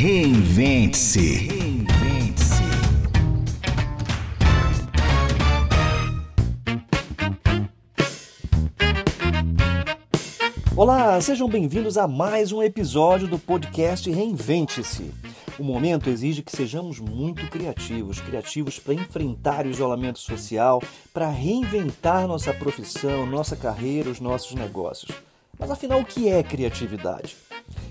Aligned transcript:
Reinvente-se. 0.00 1.46
Reinvente-se. 1.46 2.62
Olá, 10.74 11.20
sejam 11.20 11.46
bem-vindos 11.50 11.98
a 11.98 12.08
mais 12.08 12.50
um 12.50 12.62
episódio 12.62 13.28
do 13.28 13.38
podcast 13.38 14.10
Reinvente-se. 14.10 15.12
O 15.58 15.62
momento 15.62 16.08
exige 16.08 16.40
que 16.40 16.50
sejamos 16.50 16.98
muito 16.98 17.46
criativos, 17.50 18.22
criativos 18.22 18.78
para 18.78 18.94
enfrentar 18.94 19.66
o 19.66 19.70
isolamento 19.70 20.18
social, 20.18 20.82
para 21.12 21.28
reinventar 21.28 22.26
nossa 22.26 22.54
profissão, 22.54 23.26
nossa 23.26 23.54
carreira, 23.54 24.08
os 24.08 24.18
nossos 24.18 24.54
negócios. 24.54 25.14
Mas 25.58 25.70
afinal, 25.70 26.00
o 26.00 26.06
que 26.06 26.30
é 26.30 26.42
criatividade? 26.42 27.36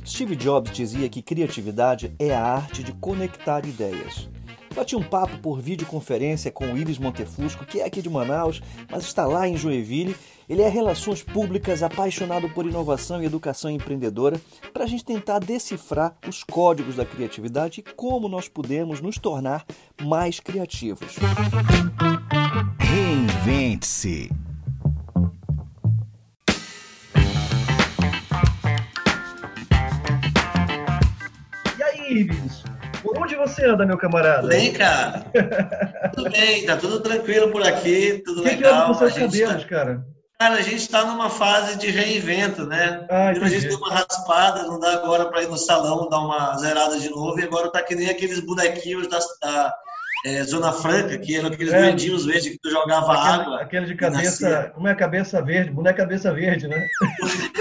Steve 0.05 0.35
Jobs 0.35 0.71
dizia 0.71 1.09
que 1.09 1.21
criatividade 1.21 2.13
é 2.17 2.33
a 2.33 2.43
arte 2.43 2.83
de 2.83 2.93
conectar 2.93 3.65
ideias. 3.65 4.29
Bati 4.73 4.95
um 4.95 5.03
papo 5.03 5.37
por 5.39 5.59
videoconferência 5.59 6.51
com 6.51 6.71
o 6.71 6.77
Iris 6.77 6.97
Montefusco, 6.97 7.65
que 7.65 7.81
é 7.81 7.85
aqui 7.85 8.01
de 8.01 8.09
Manaus, 8.09 8.61
mas 8.89 9.03
está 9.03 9.25
lá 9.25 9.47
em 9.47 9.57
Joinville. 9.57 10.15
Ele 10.47 10.61
é 10.61 10.69
Relações 10.69 11.21
Públicas, 11.21 11.83
apaixonado 11.83 12.49
por 12.49 12.65
inovação 12.65 13.21
e 13.21 13.25
educação 13.25 13.69
empreendedora, 13.69 14.39
para 14.73 14.83
a 14.83 14.87
gente 14.87 15.05
tentar 15.05 15.39
decifrar 15.39 16.15
os 16.27 16.43
códigos 16.43 16.95
da 16.95 17.05
criatividade 17.05 17.81
e 17.81 17.93
como 17.93 18.27
nós 18.27 18.47
podemos 18.47 19.01
nos 19.01 19.17
tornar 19.17 19.65
mais 20.01 20.39
criativos. 20.39 21.15
Reinvente-se. 22.79 24.29
Por 33.01 33.17
onde 33.17 33.35
você 33.35 33.65
anda, 33.65 33.85
meu 33.85 33.97
camarada? 33.97 34.47
Bem, 34.47 34.73
cara. 34.73 35.25
tudo 36.13 36.29
bem, 36.29 36.65
tá 36.65 36.77
tudo 36.77 36.99
tranquilo 36.99 37.51
por 37.51 37.65
aqui, 37.65 38.21
tudo 38.25 38.43
que 38.43 38.49
legal. 38.49 38.81
Que 38.81 38.87
com 38.87 38.93
seus 38.99 39.13
cabelos, 39.13 39.63
tá... 39.63 39.69
cara? 39.69 40.05
Cara, 40.39 40.55
a 40.55 40.61
gente 40.61 40.77
está 40.77 41.03
numa 41.03 41.29
fase 41.29 41.77
de 41.77 41.91
reinvento, 41.91 42.65
né? 42.65 43.05
Ah, 43.09 43.29
a 43.29 43.33
gente 43.33 43.67
deu 43.67 43.77
uma 43.77 43.93
raspada, 43.93 44.63
não 44.63 44.79
dá 44.79 44.93
agora 44.93 45.25
para 45.25 45.43
ir 45.43 45.49
no 45.49 45.57
salão 45.57 46.07
dar 46.07 46.19
uma 46.19 46.57
zerada 46.57 46.97
de 46.97 47.09
novo, 47.09 47.37
e 47.37 47.43
agora 47.43 47.69
tá 47.69 47.81
que 47.81 47.93
nem 47.93 48.09
aqueles 48.09 48.39
bonequinhos 48.39 49.09
da, 49.09 49.19
da 49.41 49.75
é, 50.25 50.43
Zona 50.43 50.71
Franca, 50.71 51.17
que 51.17 51.35
eram 51.35 51.47
aqueles 51.49 51.73
é. 51.73 51.81
verdes 51.81 52.23
que 52.49 52.57
tu 52.57 52.69
jogava 52.69 53.13
aquele, 53.13 53.41
água. 53.41 53.61
Aquele 53.61 53.85
de 53.87 53.95
cabeça. 53.95 54.71
Como 54.73 54.87
é 54.87 54.91
a 54.91 54.95
cabeça 54.95 55.41
verde? 55.41 55.71
Boneco 55.71 55.97
cabeça 55.97 56.33
verde, 56.33 56.67
né? 56.69 56.87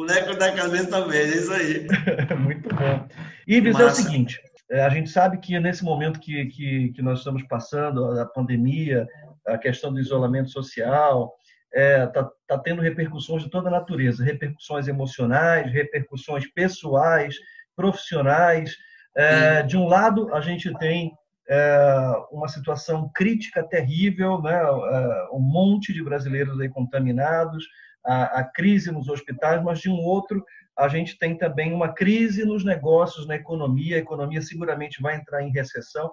Boneco 0.00 0.34
da 0.34 0.50
cabeça 0.50 1.06
verde, 1.06 1.34
é 1.34 1.36
isso 1.36 1.52
aí. 1.52 1.86
Muito 2.40 2.74
bom. 2.74 3.06
Ives, 3.46 3.78
é 3.78 3.84
o 3.84 3.90
seguinte, 3.90 4.40
é, 4.70 4.80
a 4.82 4.88
gente 4.88 5.10
sabe 5.10 5.36
que 5.36 5.60
nesse 5.60 5.84
momento 5.84 6.18
que, 6.18 6.46
que, 6.46 6.88
que, 6.92 7.02
nós 7.02 7.18
estamos 7.18 7.42
passando, 7.42 8.18
a 8.18 8.24
pandemia, 8.24 9.06
a 9.46 9.58
questão 9.58 9.92
do 9.92 10.00
isolamento 10.00 10.48
social, 10.48 11.34
está 11.70 11.78
é, 11.78 12.06
tá, 12.06 12.30
tá 12.46 12.58
tendo 12.58 12.80
repercussões 12.80 13.42
de 13.42 13.50
toda 13.50 13.68
a 13.68 13.72
natureza, 13.72 14.24
repercussões 14.24 14.88
emocionais, 14.88 15.70
repercussões 15.70 16.50
pessoais, 16.50 17.36
profissionais. 17.76 18.74
É, 19.14 19.62
de 19.62 19.76
um 19.76 19.86
lado, 19.86 20.32
a 20.34 20.40
gente 20.40 20.72
tem 20.78 21.12
é, 21.46 22.12
uma 22.32 22.48
situação 22.48 23.10
crítica 23.14 23.62
terrível, 23.62 24.40
né? 24.40 24.62
É, 24.62 25.28
um 25.30 25.40
monte 25.40 25.92
de 25.92 26.02
brasileiros 26.02 26.58
aí 26.58 26.70
contaminados, 26.70 27.66
a, 28.04 28.40
a 28.40 28.44
crise 28.44 28.90
nos 28.90 29.08
hospitais, 29.08 29.62
mas 29.62 29.80
de 29.80 29.88
um 29.88 29.98
outro, 29.98 30.44
a 30.76 30.88
gente 30.88 31.18
tem 31.18 31.36
também 31.36 31.72
uma 31.72 31.92
crise 31.92 32.44
nos 32.44 32.64
negócios, 32.64 33.26
na 33.26 33.36
economia. 33.36 33.96
A 33.96 34.00
economia 34.00 34.40
seguramente 34.40 35.02
vai 35.02 35.16
entrar 35.16 35.42
em 35.42 35.52
recessão. 35.52 36.10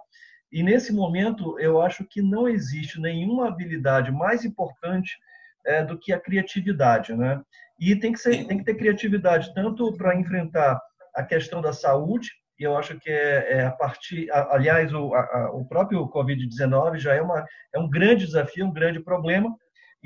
E 0.51 0.63
nesse 0.63 0.93
momento, 0.93 1.59
eu 1.59 1.81
acho 1.81 2.05
que 2.05 2.21
não 2.21 2.47
existe 2.47 2.99
nenhuma 2.99 3.47
habilidade 3.47 4.11
mais 4.11 4.45
importante 4.45 5.17
é, 5.65 5.83
do 5.83 5.97
que 5.97 6.13
a 6.13 6.19
criatividade, 6.19 7.13
né? 7.13 7.41
E 7.79 7.95
tem 7.95 8.11
que, 8.11 8.19
ser, 8.19 8.45
tem 8.47 8.57
que 8.57 8.63
ter 8.63 8.75
criatividade 8.75 9.53
tanto 9.53 9.93
para 9.97 10.15
enfrentar 10.15 10.79
a 11.13 11.23
questão 11.23 11.61
da 11.61 11.73
saúde, 11.73 12.29
e 12.59 12.63
eu 12.63 12.75
acho 12.75 12.97
que 12.99 13.09
é, 13.09 13.53
é 13.53 13.65
a 13.65 13.71
partir, 13.71 14.31
aliás, 14.31 14.91
o, 14.93 15.13
a, 15.13 15.51
o 15.53 15.65
próprio 15.65 16.07
Covid-19 16.09 16.97
já 16.97 17.13
é, 17.13 17.21
uma, 17.21 17.45
é 17.73 17.79
um 17.79 17.89
grande 17.89 18.25
desafio, 18.25 18.65
um 18.65 18.73
grande 18.73 18.99
problema, 18.99 19.55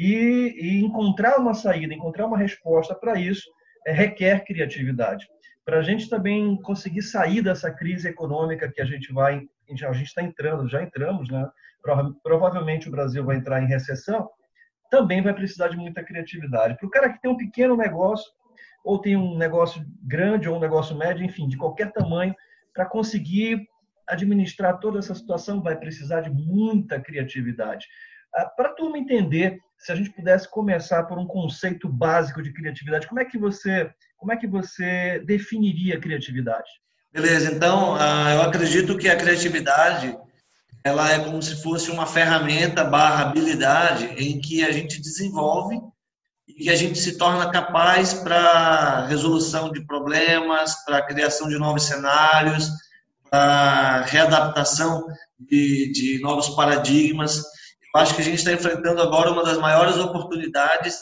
e, 0.01 0.55
e 0.59 0.83
encontrar 0.83 1.37
uma 1.37 1.53
saída, 1.53 1.93
encontrar 1.93 2.25
uma 2.25 2.37
resposta 2.37 2.95
para 2.95 3.19
isso 3.19 3.47
é, 3.85 3.91
requer 3.91 4.43
criatividade. 4.43 5.27
Para 5.63 5.77
a 5.77 5.83
gente 5.83 6.09
também 6.09 6.59
conseguir 6.63 7.03
sair 7.03 7.43
dessa 7.43 7.69
crise 7.69 8.07
econômica 8.07 8.71
que 8.71 8.81
a 8.81 8.85
gente 8.85 9.13
vai, 9.13 9.43
a 9.69 9.93
gente 9.93 10.07
está 10.07 10.23
entrando, 10.23 10.67
já 10.67 10.81
entramos, 10.81 11.29
né? 11.29 11.47
Provavelmente 12.23 12.87
o 12.87 12.91
Brasil 12.91 13.23
vai 13.23 13.37
entrar 13.37 13.61
em 13.61 13.67
recessão, 13.67 14.27
também 14.89 15.21
vai 15.21 15.35
precisar 15.35 15.67
de 15.67 15.77
muita 15.77 16.03
criatividade. 16.03 16.77
Para 16.77 16.87
o 16.87 16.89
cara 16.89 17.13
que 17.13 17.21
tem 17.21 17.29
um 17.29 17.37
pequeno 17.37 17.77
negócio, 17.77 18.31
ou 18.83 18.99
tem 18.99 19.15
um 19.15 19.37
negócio 19.37 19.85
grande 20.01 20.49
ou 20.49 20.57
um 20.57 20.59
negócio 20.59 20.97
médio, 20.97 21.23
enfim, 21.23 21.47
de 21.47 21.57
qualquer 21.57 21.91
tamanho, 21.91 22.35
para 22.73 22.87
conseguir 22.87 23.67
administrar 24.07 24.79
toda 24.79 24.97
essa 24.97 25.13
situação, 25.13 25.61
vai 25.61 25.75
precisar 25.75 26.21
de 26.21 26.31
muita 26.31 26.99
criatividade. 26.99 27.85
Ah, 28.35 28.45
para 28.45 28.69
a 28.69 28.73
turma 28.73 28.97
entender 28.97 29.59
se 29.77 29.91
a 29.91 29.95
gente 29.95 30.11
pudesse 30.11 30.47
começar 30.49 31.03
por 31.03 31.17
um 31.17 31.25
conceito 31.25 31.89
básico 31.89 32.41
de 32.41 32.53
criatividade, 32.53 33.07
como 33.07 33.19
é 33.19 33.25
que 33.25 33.37
você, 33.37 33.89
como 34.15 34.31
é 34.31 34.37
que 34.37 34.47
você 34.47 35.19
definiria 35.25 35.97
a 35.97 35.99
criatividade? 35.99 36.69
Beleza, 37.11 37.51
então 37.51 37.95
ah, 37.95 38.31
eu 38.33 38.41
acredito 38.43 38.97
que 38.97 39.09
a 39.09 39.17
criatividade 39.17 40.17
ela 40.83 41.11
é 41.11 41.19
como 41.19 41.41
se 41.41 41.61
fosse 41.61 41.91
uma 41.91 42.07
ferramenta 42.07 42.83
barra 42.83 43.29
habilidade 43.29 44.05
em 44.17 44.39
que 44.39 44.63
a 44.63 44.71
gente 44.71 44.99
desenvolve 44.99 45.79
e 46.47 46.53
que 46.53 46.69
a 46.69 46.75
gente 46.75 46.97
se 46.97 47.17
torna 47.17 47.51
capaz 47.51 48.13
para 48.13 49.05
resolução 49.05 49.71
de 49.71 49.85
problemas, 49.85 50.83
para 50.85 51.05
criação 51.05 51.47
de 51.47 51.57
novos 51.57 51.83
cenários, 51.83 52.69
para 53.29 54.01
readaptação 54.01 55.05
de, 55.39 55.91
de 55.91 56.19
novos 56.21 56.49
paradigmas. 56.49 57.43
Eu 57.93 58.01
acho 58.01 58.15
que 58.15 58.21
a 58.21 58.25
gente 58.25 58.37
está 58.37 58.53
enfrentando 58.53 59.01
agora 59.01 59.31
uma 59.31 59.43
das 59.43 59.57
maiores 59.57 59.97
oportunidades 59.97 60.99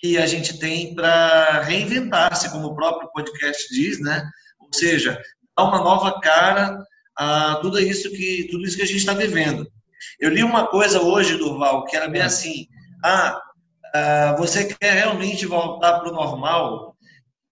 que 0.00 0.16
a 0.18 0.26
gente 0.26 0.58
tem 0.58 0.94
para 0.94 1.62
reinventar-se, 1.62 2.50
como 2.50 2.68
o 2.68 2.74
próprio 2.74 3.10
podcast 3.12 3.72
diz, 3.74 4.00
né? 4.00 4.22
Ou 4.58 4.68
seja, 4.72 5.20
dar 5.56 5.64
uma 5.64 5.78
nova 5.78 6.20
cara 6.20 6.78
a 7.16 7.56
tudo 7.56 7.78
isso 7.78 8.10
que 8.10 8.48
tudo 8.50 8.64
isso 8.64 8.76
que 8.76 8.82
a 8.82 8.86
gente 8.86 8.98
está 8.98 9.14
vivendo. 9.14 9.66
Eu 10.18 10.30
li 10.30 10.42
uma 10.42 10.66
coisa 10.66 11.00
hoje, 11.00 11.36
Durval, 11.36 11.84
que 11.84 11.96
era 11.96 12.08
bem 12.08 12.22
assim: 12.22 12.66
ah, 13.04 13.40
ah 13.94 14.36
você 14.38 14.64
quer 14.64 14.94
realmente 14.94 15.46
voltar 15.46 16.00
para 16.00 16.10
o 16.10 16.14
normal? 16.14 16.94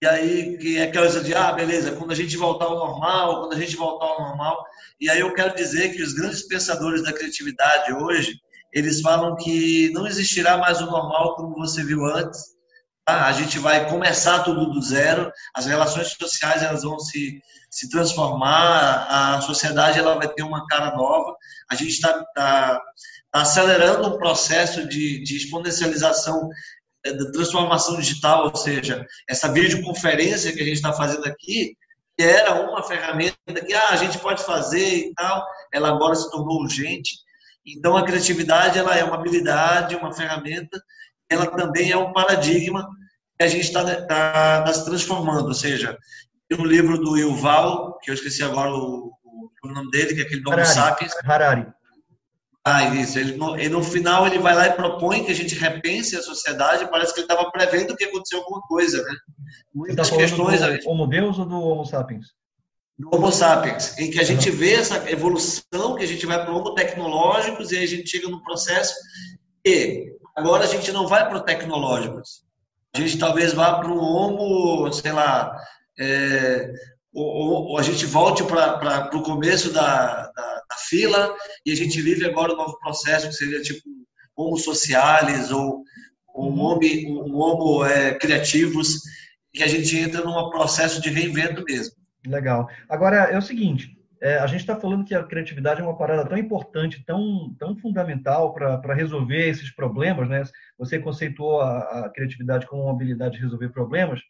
E 0.03 0.07
aí, 0.07 0.59
que 0.59 0.79
é 0.79 0.83
aquela 0.83 1.07
coisa 1.07 1.23
de, 1.23 1.33
ah, 1.33 1.53
beleza, 1.53 1.93
quando 1.93 2.11
a 2.11 2.17
gente 2.17 2.37
voltar 2.37 2.65
ao 2.65 2.75
normal, 2.77 3.41
quando 3.41 3.53
a 3.53 3.61
gente 3.61 3.77
voltar 3.77 4.07
ao 4.07 4.21
normal. 4.21 4.65
E 5.01 5.09
aí 5.09 5.21
eu 5.21 5.33
quero 5.33 5.55
dizer 5.55 5.95
que 5.95 6.03
os 6.03 6.13
grandes 6.13 6.43
pensadores 6.43 7.05
da 7.05 7.13
criatividade 7.13 7.93
hoje, 7.93 8.33
eles 8.73 9.01
falam 9.01 9.37
que 9.37 9.91
não 9.93 10.07
existirá 10.07 10.57
mais 10.57 10.81
o 10.81 10.87
normal 10.87 11.37
como 11.37 11.55
você 11.55 11.85
viu 11.85 12.05
antes. 12.07 12.41
Tá? 13.05 13.27
A 13.27 13.33
gente 13.33 13.59
vai 13.59 13.89
começar 13.89 14.45
tudo 14.45 14.71
do 14.71 14.81
zero, 14.81 15.31
as 15.55 15.67
relações 15.67 16.13
sociais 16.13 16.63
elas 16.63 16.83
vão 16.83 16.99
se, 16.99 17.41
se 17.71 17.89
transformar, 17.91 19.07
a 19.09 19.41
sociedade 19.41 19.99
ela 19.99 20.15
vai 20.15 20.29
ter 20.29 20.43
uma 20.43 20.67
cara 20.67 20.95
nova. 20.97 21.37
A 21.71 21.75
gente 21.75 21.91
está 21.91 22.13
tá, 22.35 22.81
tá 23.31 23.41
acelerando 23.41 24.09
um 24.09 24.19
processo 24.19 24.89
de, 24.89 25.23
de 25.23 25.37
exponencialização 25.37 26.49
é, 27.05 27.13
da 27.13 27.33
transformação 27.33 27.97
digital, 27.97 28.45
ou 28.45 28.57
seja, 28.57 29.05
essa 29.29 29.53
videoconferência 29.53 30.53
que 30.53 30.61
a 30.61 30.65
gente 30.65 30.77
está 30.77 30.93
fazendo 30.93 31.27
aqui, 31.27 31.77
que 32.17 32.25
era 32.25 32.55
uma 32.55 32.83
ferramenta 32.85 33.37
que 33.67 33.75
ah, 33.75 33.91
a 33.91 33.97
gente 33.97 34.19
pode 34.19 34.45
fazer 34.45 35.09
e 35.09 35.15
tal, 35.15 35.45
ela 35.73 35.89
agora 35.89 36.15
se 36.15 36.31
tornou 36.31 36.61
urgente. 36.61 37.17
Então, 37.67 37.97
a 37.97 38.05
criatividade 38.05 38.79
ela 38.79 38.97
é 38.97 39.05
uma 39.05 39.15
habilidade, 39.15 39.97
uma 39.97 40.13
ferramenta, 40.13 40.83
ela 41.31 41.47
também 41.47 41.91
é 41.91 41.97
um 41.97 42.13
paradigma 42.13 42.89
que 43.39 43.45
a 43.45 43.49
gente 43.49 43.65
está 43.65 43.85
tá, 43.85 44.63
tá 44.63 44.73
se 44.73 44.85
transformando. 44.85 45.49
Ou 45.49 45.55
seja, 45.55 45.97
tem 46.49 46.59
um 46.59 46.65
livro 46.65 46.99
do 46.99 47.17
Yuval, 47.17 47.99
que 48.03 48.11
eu 48.11 48.15
esqueci 48.15 48.43
agora 48.43 48.71
o, 48.71 49.13
o, 49.65 49.69
nome 49.69 49.91
dele, 49.91 50.15
que 50.15 50.21
é 50.21 50.25
aquele 50.25 50.43
do 50.43 50.51
Homo 50.51 50.65
Sapiens. 50.65 51.13
Harari. 51.25 51.67
Ah, 52.65 52.95
isso. 52.95 53.19
Ele 53.19 53.37
no, 53.37 53.59
e 53.59 53.69
no 53.69 53.83
final 53.83 54.27
ele 54.27 54.39
vai 54.39 54.55
lá 54.55 54.69
e 54.69 54.73
propõe 54.73 55.25
que 55.25 55.33
a 55.33 55.35
gente 55.35 55.55
repense 55.55 56.17
a 56.17 56.23
sociedade. 56.23 56.89
Parece 56.91 57.13
que 57.13 57.21
ele 57.21 57.27
estava 57.27 57.51
prevendo 57.51 57.97
que 57.97 58.05
aconteceu 58.05 58.39
alguma 58.39 58.61
coisa, 58.63 59.03
né? 59.03 59.17
Muitas 59.75 60.11
tá 60.11 60.17
questões. 60.17 60.61
Do 60.61 60.91
Homo 60.91 61.07
Deus 61.07 61.39
ou 61.39 61.45
do 61.45 61.61
Homo 61.61 61.85
Sapiens? 61.85 62.27
Do 63.03 63.17
Homo 63.17 63.33
sapiens, 63.33 63.99
em 63.99 64.11
que 64.11 64.21
a 64.21 64.25
gente 64.25 64.49
vê 64.49 64.75
essa 64.75 65.11
evolução, 65.11 65.97
que 65.97 66.05
a 66.05 66.07
gente 66.07 66.25
vai 66.25 66.43
para 66.43 66.55
Homo 66.55 66.75
tecnológicos 66.75 67.73
e 67.73 67.79
aí 67.79 67.85
a 67.85 67.89
gente 67.89 68.09
chega 68.09 68.29
no 68.29 68.43
processo 68.43 68.95
e 69.67 70.07
agora 70.37 70.65
a 70.65 70.69
gente 70.69 70.93
não 70.93 71.09
vai 71.09 71.29
para 71.29 71.39
o 71.39 71.43
tecnológicos. 71.43 72.45
A 72.95 73.01
gente 73.01 73.19
talvez 73.19 73.53
vá 73.55 73.75
para 73.75 73.89
um 73.89 73.99
Homo, 73.99 74.93
sei 74.93 75.11
lá, 75.11 75.53
é, 75.99 76.71
ou, 77.13 77.71
ou, 77.71 77.79
a 77.79 77.83
gente 77.83 78.07
volte 78.07 78.45
para 78.45 79.11
o 79.17 79.23
começo 79.23 79.73
da, 79.73 80.31
da, 80.31 80.55
da, 80.71 80.77
fila 80.89 81.35
e 81.67 81.73
a 81.73 81.77
gente 81.77 82.01
vive 82.01 82.25
agora 82.25 82.55
um 82.55 82.57
novo 82.57 82.79
processo 82.79 83.29
que 83.29 83.35
seria 83.35 83.61
tipo 83.61 83.83
homo 84.37 84.57
socialis 84.57 85.51
ou 85.51 85.83
um 86.35 86.47
uhum. 86.47 86.61
homo, 86.61 86.81
um 87.27 87.37
homo 87.37 87.85
é, 87.85 88.15
criativos, 88.15 89.01
que 89.53 89.63
a 89.63 89.67
gente 89.67 89.95
entra 89.99 90.23
num 90.23 90.51
processo 90.51 91.01
de 91.03 91.11
reinvento 91.11 91.63
mesmo. 91.65 92.02
Legal. 92.27 92.69
Agora, 92.89 93.17
é 93.17 93.37
o 93.37 93.43
seguinte, 93.43 93.97
é, 94.23 94.39
a 94.39 94.47
gente 94.47 94.61
está 94.61 94.77
falando 94.77 95.05
que 95.05 95.15
a 95.15 95.25
criatividade 95.25 95.81
é 95.81 95.85
uma 95.85 95.97
parada 95.99 96.25
tão 96.25 96.39
importante, 96.39 97.05
tão, 97.05 97.53
tão 97.59 97.77
fundamental 97.77 98.55
para 98.55 98.95
resolver 98.95 99.49
esses 99.49 99.75
problemas, 99.75 100.29
né? 100.29 100.45
Você 100.79 101.01
conceituou 101.01 101.61
a, 101.61 101.79
a, 102.07 102.11
criatividade 102.11 102.67
como 102.69 102.85
uma 102.85 102.93
habilidade 102.93 103.35
de 103.35 103.43
resolver 103.43 103.71
problemas, 103.71 104.21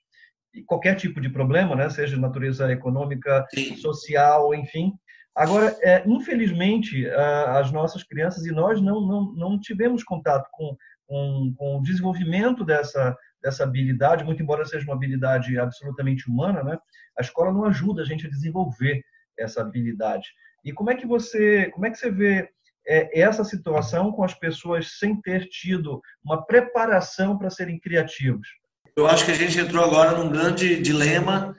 e 0.54 0.62
qualquer 0.62 0.94
tipo 0.94 1.20
de 1.20 1.28
problema, 1.28 1.76
né? 1.76 1.90
Seja 1.90 2.14
de 2.14 2.20
natureza 2.20 2.72
econômica, 2.72 3.46
Sim. 3.54 3.76
social, 3.76 4.54
enfim. 4.54 4.94
Agora, 5.34 5.76
é, 5.82 6.02
infelizmente, 6.06 7.06
a, 7.10 7.58
as 7.58 7.70
nossas 7.70 8.02
crianças 8.02 8.46
e 8.46 8.50
nós 8.50 8.80
não, 8.80 9.06
não, 9.06 9.32
não 9.34 9.60
tivemos 9.60 10.02
contato 10.02 10.48
com, 10.52 10.74
com, 11.06 11.54
com 11.56 11.78
o 11.78 11.82
desenvolvimento 11.82 12.64
dessa, 12.64 13.16
dessa 13.42 13.64
habilidade, 13.64 14.24
muito 14.24 14.42
embora 14.42 14.64
seja 14.64 14.84
uma 14.84 14.94
habilidade 14.94 15.58
absolutamente 15.58 16.28
humana, 16.28 16.62
né? 16.62 16.78
A 17.18 17.22
escola 17.22 17.52
não 17.52 17.64
ajuda 17.64 18.02
a 18.02 18.04
gente 18.04 18.26
a 18.26 18.30
desenvolver 18.30 19.02
essa 19.38 19.60
habilidade. 19.60 20.28
E 20.64 20.72
como 20.72 20.90
é 20.90 20.94
que 20.94 21.06
você, 21.06 21.70
como 21.70 21.86
é 21.86 21.90
que 21.90 21.98
você 21.98 22.10
vê 22.10 22.48
é, 22.86 23.20
essa 23.20 23.44
situação 23.44 24.12
com 24.12 24.24
as 24.24 24.34
pessoas 24.34 24.98
sem 24.98 25.20
ter 25.20 25.48
tido 25.48 26.00
uma 26.24 26.44
preparação 26.44 27.36
para 27.36 27.50
serem 27.50 27.78
criativos? 27.78 28.48
Eu 28.96 29.06
acho 29.06 29.24
que 29.24 29.30
a 29.30 29.34
gente 29.36 29.58
entrou 29.58 29.84
agora 29.84 30.16
num 30.16 30.30
grande 30.30 30.80
dilema, 30.80 31.56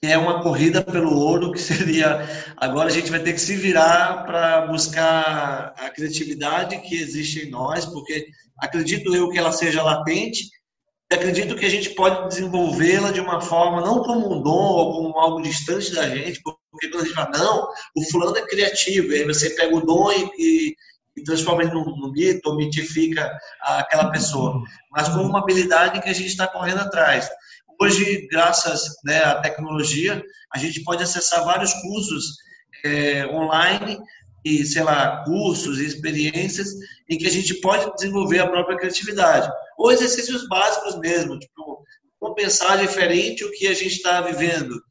que 0.00 0.08
é 0.08 0.18
uma 0.18 0.42
corrida 0.42 0.82
pelo 0.82 1.16
ouro, 1.16 1.52
que 1.52 1.60
seria 1.60 2.26
agora 2.56 2.88
a 2.88 2.92
gente 2.92 3.10
vai 3.10 3.20
ter 3.20 3.32
que 3.32 3.40
se 3.40 3.56
virar 3.56 4.24
para 4.24 4.66
buscar 4.66 5.74
a 5.78 5.90
criatividade 5.90 6.80
que 6.80 6.96
existe 6.96 7.46
em 7.46 7.50
nós, 7.50 7.86
porque 7.86 8.26
acredito 8.58 9.14
eu 9.14 9.30
que 9.30 9.38
ela 9.38 9.52
seja 9.52 9.82
latente, 9.82 10.50
acredito 11.14 11.56
que 11.56 11.66
a 11.66 11.68
gente 11.68 11.90
pode 11.90 12.28
desenvolvê-la 12.28 13.10
de 13.10 13.20
uma 13.20 13.40
forma, 13.40 13.80
não 13.80 14.02
como 14.02 14.34
um 14.34 14.42
dom 14.42 14.50
ou 14.50 14.92
como 14.92 15.18
algo 15.18 15.42
distante 15.42 15.92
da 15.92 16.08
gente, 16.08 16.40
porque 16.42 16.88
quando 16.88 17.02
a 17.02 17.04
gente 17.04 17.14
fala, 17.14 17.38
não, 17.38 17.68
o 17.96 18.02
fulano 18.10 18.36
é 18.36 18.46
criativo, 18.46 19.12
aí 19.12 19.24
você 19.24 19.50
pega 19.50 19.74
o 19.74 19.84
dom 19.84 20.10
e, 20.12 20.30
e, 20.38 20.76
e 21.16 21.22
transforma 21.22 21.62
ele 21.62 21.72
num, 21.72 21.84
num 21.84 22.10
mito, 22.10 22.48
ou 22.48 22.56
mitifica 22.56 23.30
aquela 23.60 24.10
pessoa, 24.10 24.62
mas 24.90 25.08
como 25.08 25.24
uma 25.24 25.40
habilidade 25.40 26.00
que 26.00 26.08
a 26.08 26.14
gente 26.14 26.28
está 26.28 26.46
correndo 26.46 26.80
atrás. 26.80 27.28
Hoje, 27.80 28.28
graças 28.30 28.82
né, 29.04 29.22
à 29.24 29.40
tecnologia, 29.40 30.22
a 30.52 30.58
gente 30.58 30.82
pode 30.82 31.02
acessar 31.02 31.44
vários 31.44 31.72
cursos 31.74 32.36
é, 32.84 33.26
online 33.26 33.98
e, 34.44 34.64
sei 34.64 34.82
lá, 34.82 35.24
cursos 35.24 35.78
e 35.78 35.86
experiências 35.86 36.74
em 37.08 37.16
que 37.16 37.26
a 37.26 37.30
gente 37.30 37.54
pode 37.60 37.92
desenvolver 37.94 38.40
a 38.40 38.48
própria 38.48 38.76
criatividade. 38.76 39.50
Ou 39.78 39.92
exercícios 39.92 40.48
básicos 40.48 40.98
mesmo, 40.98 41.38
tipo, 41.38 41.84
vamos 42.20 42.36
pensar 42.36 42.76
diferente 42.78 43.44
o 43.44 43.50
que 43.52 43.66
a 43.66 43.74
gente 43.74 43.96
está 43.96 44.20
vivendo. 44.20 44.82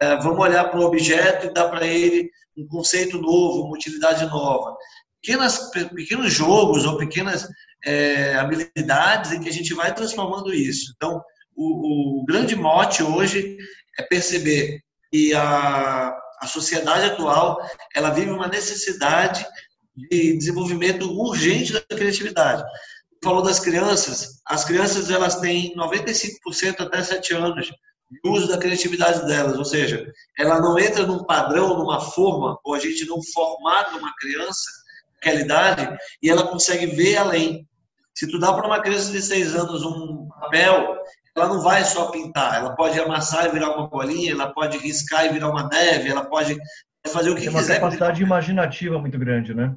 É, 0.00 0.16
vamos 0.16 0.38
olhar 0.38 0.64
para 0.64 0.80
o 0.80 0.84
objeto 0.84 1.46
e 1.46 1.52
dar 1.52 1.68
para 1.68 1.86
ele 1.86 2.30
um 2.56 2.66
conceito 2.66 3.20
novo, 3.20 3.64
uma 3.64 3.74
utilidade 3.74 4.24
nova. 4.26 4.76
Pequenas, 5.22 5.70
pequenos 5.94 6.32
jogos 6.32 6.84
ou 6.84 6.96
pequenas 6.96 7.48
é, 7.84 8.34
habilidades 8.34 9.32
em 9.32 9.40
que 9.40 9.48
a 9.48 9.52
gente 9.52 9.74
vai 9.74 9.94
transformando 9.94 10.54
isso. 10.54 10.92
Então, 10.96 11.22
o, 11.54 12.20
o 12.20 12.24
grande 12.24 12.56
mote 12.56 13.02
hoje 13.02 13.56
é 13.98 14.02
perceber 14.02 14.80
que 15.10 15.34
a, 15.34 16.16
a 16.40 16.46
sociedade 16.46 17.04
atual 17.04 17.58
ela 17.94 18.10
vive 18.10 18.30
uma 18.30 18.48
necessidade 18.48 19.46
de 19.94 20.38
desenvolvimento 20.38 21.10
urgente 21.12 21.72
da 21.72 21.80
criatividade. 21.80 22.64
Falou 23.22 23.42
das 23.42 23.60
crianças, 23.60 24.40
as 24.46 24.64
crianças 24.64 25.10
elas 25.10 25.36
têm 25.36 25.74
95% 25.76 26.80
até 26.80 27.02
7 27.02 27.34
anos 27.34 27.66
de 27.66 28.20
uso 28.24 28.48
da 28.48 28.58
criatividade 28.58 29.26
delas, 29.26 29.56
ou 29.56 29.64
seja, 29.64 30.10
ela 30.38 30.60
não 30.60 30.78
entra 30.78 31.06
num 31.06 31.24
padrão, 31.24 31.78
numa 31.78 32.00
forma, 32.00 32.58
ou 32.64 32.74
a 32.74 32.80
gente 32.80 33.06
não 33.06 33.22
formar 33.22 33.92
numa 33.92 34.12
criança 34.16 34.64
aquela 35.18 35.40
idade 35.40 35.98
e 36.22 36.30
ela 36.30 36.48
consegue 36.48 36.86
ver 36.86 37.18
além. 37.18 37.68
Se 38.14 38.26
tu 38.28 38.38
dá 38.38 38.52
para 38.52 38.66
uma 38.66 38.80
criança 38.80 39.12
de 39.12 39.22
6 39.22 39.54
anos 39.54 39.84
um 39.84 40.28
papel, 40.28 40.96
ela 41.40 41.48
não 41.48 41.62
vai 41.62 41.84
só 41.84 42.10
pintar, 42.10 42.56
ela 42.56 42.74
pode 42.74 42.98
amassar 43.00 43.46
e 43.46 43.50
virar 43.50 43.74
uma 43.74 43.88
bolinha, 43.88 44.32
ela 44.32 44.52
pode 44.52 44.78
riscar 44.78 45.26
e 45.26 45.30
virar 45.30 45.50
uma 45.50 45.68
neve, 45.68 46.10
ela 46.10 46.24
pode 46.24 46.56
fazer 47.06 47.30
o 47.30 47.34
que 47.34 47.42
Tem 47.42 47.52
quiser. 47.52 47.74
Tem 47.74 47.74
uma 47.76 47.90
capacidade 47.90 48.22
imaginativa 48.22 48.98
muito 48.98 49.18
grande, 49.18 49.54
né? 49.54 49.74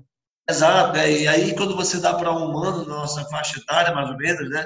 Exato, 0.50 0.98
é, 0.98 1.12
e 1.12 1.27
aí 1.27 1.56
quando 1.56 1.75
você 1.75 2.00
dá 2.00 2.13
para 2.13 2.31
um 2.31 2.50
humano 2.50 2.86
na 2.86 2.95
nossa 2.98 3.24
faixa 3.25 3.60
etária, 3.60 3.94
mais 3.94 4.10
ou 4.10 4.18
menos, 4.18 4.50
né? 4.50 4.65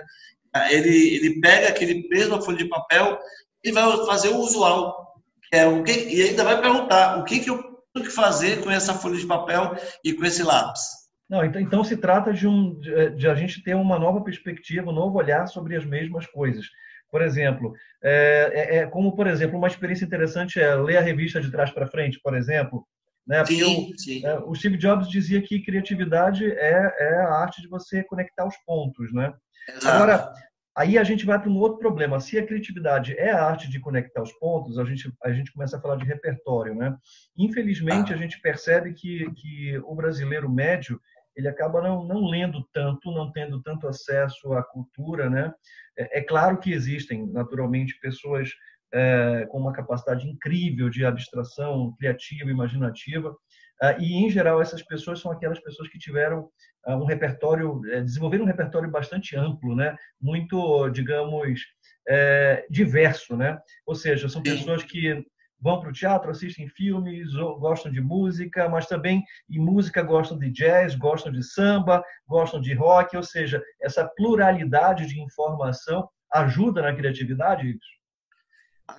Ele, 0.71 1.15
ele 1.15 1.39
pega 1.39 1.67
aquele 1.67 2.07
mesmo 2.09 2.41
folha 2.41 2.57
de 2.57 2.67
papel 2.67 3.19
e 3.63 3.71
vai 3.71 4.05
fazer 4.05 4.29
o 4.29 4.37
usual. 4.37 5.21
É 5.53 5.65
o 5.67 5.83
que, 5.83 5.91
e 5.91 6.21
ainda 6.23 6.43
vai 6.43 6.59
perguntar 6.59 7.19
o 7.19 7.23
que, 7.23 7.39
que 7.39 7.49
eu 7.49 7.61
tenho 7.93 8.05
que 8.05 8.11
fazer 8.11 8.63
com 8.63 8.71
essa 8.71 8.93
folha 8.93 9.17
de 9.17 9.25
papel 9.25 9.75
e 10.03 10.13
com 10.13 10.25
esse 10.25 10.41
lápis. 10.41 10.81
Não, 11.29 11.43
então, 11.43 11.61
então 11.61 11.83
se 11.83 11.97
trata 11.97 12.33
de, 12.33 12.47
um, 12.47 12.79
de, 12.79 13.27
a 13.27 13.35
gente 13.35 13.61
ter 13.61 13.75
uma 13.75 13.99
nova 13.99 14.21
perspectiva, 14.21 14.89
um 14.89 14.93
novo 14.93 15.17
olhar 15.17 15.45
sobre 15.47 15.75
as 15.75 15.85
mesmas 15.85 16.25
coisas. 16.25 16.65
Por 17.11 17.21
exemplo, 17.21 17.73
é, 18.03 18.51
é, 18.53 18.75
é 18.77 18.87
como, 18.87 19.15
por 19.15 19.27
exemplo, 19.27 19.57
uma 19.57 19.67
experiência 19.67 20.05
interessante 20.05 20.59
é 20.59 20.75
ler 20.75 20.97
a 20.97 21.01
revista 21.01 21.39
de 21.39 21.51
trás 21.51 21.71
para 21.71 21.87
frente, 21.87 22.19
por 22.21 22.35
exemplo. 22.35 22.85
Né? 23.25 23.43
Sim, 23.45 23.91
o, 23.91 23.99
sim. 23.99 24.25
É, 24.25 24.39
o 24.39 24.55
Steve 24.55 24.77
Jobs 24.77 25.09
dizia 25.09 25.41
que 25.41 25.61
criatividade 25.61 26.49
é, 26.49 26.95
é 26.97 27.15
a 27.15 27.33
arte 27.33 27.61
de 27.61 27.67
você 27.67 28.03
conectar 28.03 28.47
os 28.47 28.55
pontos. 28.65 29.13
Né? 29.13 29.33
Exato. 29.69 29.87
Agora, 29.87 30.33
aí 30.75 30.97
a 30.97 31.03
gente 31.03 31.25
vai 31.25 31.39
para 31.39 31.49
um 31.49 31.57
outro 31.57 31.77
problema. 31.77 32.19
Se 32.21 32.37
a 32.39 32.45
criatividade 32.45 33.17
é 33.17 33.31
a 33.31 33.43
arte 33.43 33.69
de 33.69 33.79
conectar 33.79 34.21
os 34.21 34.31
pontos, 34.33 34.79
a 34.79 34.85
gente, 34.85 35.11
a 35.23 35.31
gente 35.31 35.51
começa 35.51 35.77
a 35.77 35.81
falar 35.81 35.97
de 35.97 36.05
repertório. 36.05 36.73
Né? 36.73 36.95
Infelizmente, 37.37 38.13
ah. 38.13 38.15
a 38.15 38.17
gente 38.17 38.39
percebe 38.39 38.93
que, 38.93 39.29
que 39.33 39.77
o 39.79 39.93
brasileiro 39.93 40.49
médio 40.49 40.99
ele 41.37 41.47
acaba 41.47 41.81
não, 41.81 42.03
não 42.03 42.25
lendo 42.27 42.67
tanto, 42.73 43.11
não 43.11 43.31
tendo 43.31 43.61
tanto 43.61 43.87
acesso 43.87 44.53
à 44.53 44.63
cultura, 44.63 45.29
né? 45.29 45.53
É, 45.97 46.19
é 46.19 46.21
claro 46.21 46.57
que 46.57 46.73
existem, 46.73 47.31
naturalmente, 47.31 47.99
pessoas 48.01 48.49
é, 48.93 49.45
com 49.49 49.59
uma 49.59 49.71
capacidade 49.71 50.27
incrível 50.27 50.89
de 50.89 51.05
abstração 51.05 51.93
criativa, 51.99 52.49
imaginativa, 52.49 53.31
uh, 53.31 53.99
e 54.01 54.15
em 54.15 54.29
geral 54.29 54.61
essas 54.61 54.81
pessoas 54.81 55.19
são 55.19 55.31
aquelas 55.31 55.59
pessoas 55.59 55.89
que 55.89 55.99
tiveram 55.99 56.49
uh, 56.87 56.93
um 56.93 57.05
repertório, 57.05 57.81
é, 57.91 58.01
desenvolveram 58.01 58.45
um 58.45 58.47
repertório 58.47 58.89
bastante 58.89 59.35
amplo, 59.35 59.75
né? 59.75 59.95
Muito, 60.19 60.89
digamos, 60.89 61.59
é, 62.07 62.65
diverso, 62.69 63.35
né? 63.35 63.59
Ou 63.85 63.93
seja, 63.93 64.29
são 64.29 64.41
pessoas 64.41 64.83
que 64.83 65.23
vão 65.59 65.79
para 65.79 65.89
o 65.89 65.93
teatro, 65.93 66.31
assistem 66.31 66.67
filmes, 66.67 67.33
gostam 67.59 67.91
de 67.91 68.01
música, 68.01 68.69
mas 68.69 68.85
também 68.85 69.23
em 69.49 69.59
música 69.59 70.01
gostam 70.01 70.37
de 70.37 70.49
jazz, 70.51 70.95
gostam 70.95 71.31
de 71.31 71.43
samba, 71.43 72.03
gostam 72.27 72.61
de 72.61 72.73
rock, 72.73 73.15
ou 73.17 73.23
seja, 73.23 73.61
essa 73.81 74.05
pluralidade 74.05 75.07
de 75.07 75.21
informação 75.21 76.07
ajuda 76.31 76.81
na 76.81 76.93
criatividade, 76.93 77.77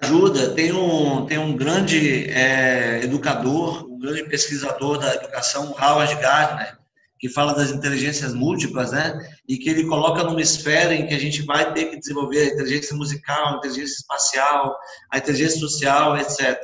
Ajuda. 0.03 0.55
Tem 0.55 0.71
um, 0.71 1.25
tem 1.25 1.39
um 1.39 1.57
grande 1.57 2.31
é, 2.31 3.03
educador, 3.03 3.87
um 3.91 3.99
grande 3.99 4.25
pesquisador 4.25 4.99
da 4.99 5.15
educação, 5.15 5.75
Howard 5.81 6.15
Gardner, 6.17 6.78
que 7.19 7.29
fala 7.29 7.55
das 7.55 7.71
inteligências 7.71 8.33
múltiplas, 8.33 8.93
né? 8.93 9.19
E 9.47 9.59
que 9.59 9.69
ele 9.69 9.87
coloca 9.87 10.23
numa 10.23 10.41
esfera 10.41 10.95
em 10.95 11.07
que 11.07 11.15
a 11.15 11.19
gente 11.19 11.43
vai 11.43 11.73
ter 11.73 11.87
que 11.87 11.99
desenvolver 11.99 12.41
a 12.41 12.55
inteligência 12.55 12.97
musical, 12.97 13.55
a 13.55 13.57
inteligência 13.57 13.97
espacial, 13.97 14.77
a 15.11 15.19
inteligência 15.19 15.59
social, 15.59 16.17
etc. 16.17 16.57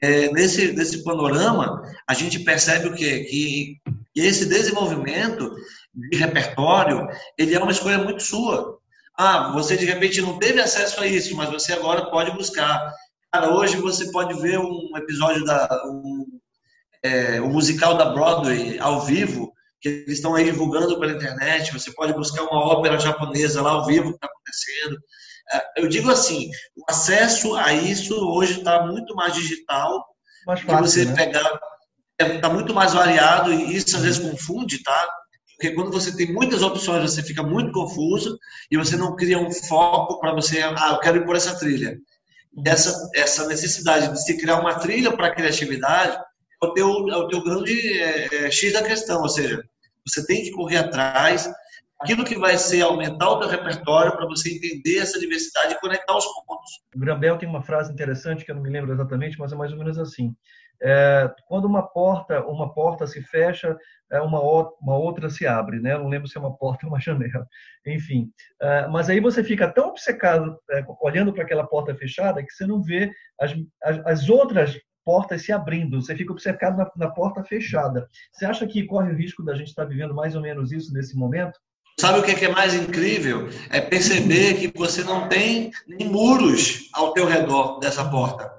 É, 0.00 0.30
nesse, 0.32 0.72
nesse 0.72 1.02
panorama, 1.02 1.82
a 2.08 2.14
gente 2.14 2.40
percebe 2.40 2.88
o 2.88 2.94
quê? 2.94 3.24
Que, 3.24 3.76
que 4.14 4.20
esse 4.20 4.46
desenvolvimento 4.46 5.52
de 5.94 6.16
repertório, 6.16 7.06
ele 7.36 7.54
é 7.54 7.58
uma 7.58 7.72
escolha 7.72 7.98
muito 7.98 8.22
sua. 8.22 8.78
Ah, 9.16 9.52
você 9.52 9.76
de 9.76 9.84
repente 9.84 10.22
não 10.22 10.38
teve 10.38 10.60
acesso 10.60 11.00
a 11.00 11.06
isso, 11.06 11.36
mas 11.36 11.50
você 11.50 11.72
agora 11.72 12.10
pode 12.10 12.30
buscar. 12.32 12.92
Cara, 13.32 13.54
hoje 13.54 13.76
você 13.76 14.10
pode 14.10 14.40
ver 14.40 14.58
um 14.58 14.96
episódio 14.96 15.44
da 15.44 15.68
um, 15.86 16.24
é, 17.02 17.40
o 17.40 17.48
musical 17.48 17.96
da 17.96 18.06
Broadway 18.06 18.78
ao 18.78 19.00
vivo 19.02 19.51
que 19.82 19.88
eles 19.88 20.18
estão 20.18 20.34
aí 20.34 20.44
divulgando 20.44 20.98
pela 20.98 21.12
internet. 21.12 21.72
Você 21.72 21.92
pode 21.92 22.14
buscar 22.14 22.44
uma 22.44 22.64
ópera 22.64 22.98
japonesa 22.98 23.60
lá 23.60 23.72
ao 23.72 23.84
vivo 23.84 24.10
que 24.10 24.14
está 24.14 24.28
acontecendo. 24.28 24.96
É, 25.52 25.82
eu 25.82 25.88
digo 25.88 26.10
assim, 26.10 26.48
o 26.76 26.84
acesso 26.88 27.54
a 27.56 27.72
isso 27.72 28.14
hoje 28.14 28.60
está 28.60 28.86
muito 28.86 29.14
mais 29.16 29.34
digital. 29.34 30.06
Mais 30.46 30.60
fácil, 30.60 30.86
você 30.86 31.04
né? 31.04 31.14
pegar 31.14 31.60
está 32.18 32.48
é, 32.48 32.52
muito 32.52 32.72
mais 32.72 32.94
variado 32.94 33.52
e 33.52 33.76
isso 33.76 33.96
às 33.96 34.02
vezes 34.02 34.20
confunde, 34.20 34.82
tá? 34.82 35.08
Porque 35.56 35.74
quando 35.74 35.90
você 35.90 36.16
tem 36.16 36.32
muitas 36.32 36.62
opções, 36.62 37.02
você 37.02 37.22
fica 37.22 37.42
muito 37.42 37.72
confuso 37.72 38.38
e 38.70 38.76
você 38.76 38.96
não 38.96 39.16
cria 39.16 39.38
um 39.38 39.50
foco 39.50 40.20
para 40.20 40.32
você, 40.32 40.62
ah, 40.62 40.90
eu 40.92 40.98
quero 40.98 41.18
ir 41.18 41.24
por 41.24 41.36
essa 41.36 41.58
trilha. 41.58 41.98
essa, 42.64 43.10
essa 43.14 43.46
necessidade 43.48 44.12
de 44.12 44.24
se 44.24 44.36
criar 44.36 44.60
uma 44.60 44.78
trilha 44.78 45.16
para 45.16 45.28
a 45.28 45.34
criatividade 45.34 46.16
é 46.16 46.66
o 46.66 46.72
teu, 46.72 47.08
é 47.08 47.16
o 47.16 47.28
teu 47.28 47.42
grande 47.42 48.00
é, 48.00 48.46
é, 48.46 48.50
X 48.50 48.72
da 48.72 48.82
questão, 48.82 49.22
ou 49.22 49.28
seja, 49.28 49.62
você 50.06 50.26
tem 50.26 50.42
que 50.42 50.50
correr 50.50 50.78
atrás 50.78 51.50
aquilo 52.02 52.24
que 52.24 52.36
vai 52.36 52.58
ser 52.58 52.82
aumentar 52.82 53.30
o 53.30 53.38
teu 53.38 53.48
repertório 53.48 54.12
para 54.12 54.26
você 54.26 54.54
entender 54.54 54.98
essa 54.98 55.18
diversidade 55.18 55.74
e 55.74 55.80
conectar 55.80 56.16
os 56.16 56.24
pontos. 56.44 56.82
O 56.94 56.98
Grambel 56.98 57.38
tem 57.38 57.48
uma 57.48 57.62
frase 57.62 57.92
interessante 57.92 58.44
que 58.44 58.50
eu 58.50 58.56
não 58.56 58.62
me 58.62 58.70
lembro 58.70 58.92
exatamente, 58.92 59.38
mas 59.38 59.52
é 59.52 59.56
mais 59.56 59.72
ou 59.72 59.78
menos 59.78 59.98
assim: 59.98 60.34
é, 60.82 61.32
quando 61.46 61.66
uma 61.66 61.82
porta 61.82 62.44
uma 62.44 62.74
porta 62.74 63.06
se 63.06 63.22
fecha, 63.22 63.76
é 64.10 64.20
uma, 64.20 64.40
uma 64.80 64.96
outra 64.96 65.30
se 65.30 65.46
abre, 65.46 65.78
né? 65.78 65.96
Não 65.96 66.08
lembro 66.08 66.28
se 66.28 66.36
é 66.36 66.40
uma 66.40 66.56
porta 66.56 66.86
ou 66.86 66.92
uma 66.92 67.00
janela, 67.00 67.46
enfim. 67.86 68.30
É, 68.60 68.88
mas 68.88 69.08
aí 69.08 69.20
você 69.20 69.44
fica 69.44 69.72
tão 69.72 69.88
obcecado 69.88 70.58
é, 70.70 70.84
olhando 71.00 71.32
para 71.32 71.44
aquela 71.44 71.66
porta 71.66 71.94
fechada 71.94 72.42
que 72.42 72.52
você 72.52 72.66
não 72.66 72.82
vê 72.82 73.10
as, 73.40 73.54
as, 73.82 74.06
as 74.06 74.28
outras 74.28 74.76
portas 75.04 75.42
se 75.42 75.52
abrindo, 75.52 76.00
você 76.00 76.16
fica 76.16 76.32
obcecado 76.32 76.76
na, 76.76 76.90
na, 76.96 77.10
porta 77.10 77.42
fechada. 77.42 78.08
Você 78.32 78.44
acha 78.44 78.66
que 78.66 78.84
corre 78.84 79.12
o 79.12 79.16
risco 79.16 79.44
da 79.44 79.54
gente 79.54 79.68
estar 79.68 79.84
vivendo 79.84 80.14
mais 80.14 80.34
ou 80.34 80.40
menos 80.40 80.72
isso 80.72 80.92
nesse 80.92 81.16
momento? 81.16 81.58
Sabe 82.00 82.18
o 82.18 82.22
que 82.22 82.44
é 82.44 82.48
mais 82.48 82.74
incrível? 82.74 83.48
É 83.70 83.80
perceber 83.80 84.54
que 84.54 84.72
você 84.76 85.04
não 85.04 85.28
tem 85.28 85.70
nem 85.86 86.08
muros 86.08 86.88
ao 86.92 87.12
teu 87.12 87.26
redor 87.26 87.78
dessa 87.78 88.08
porta. 88.08 88.50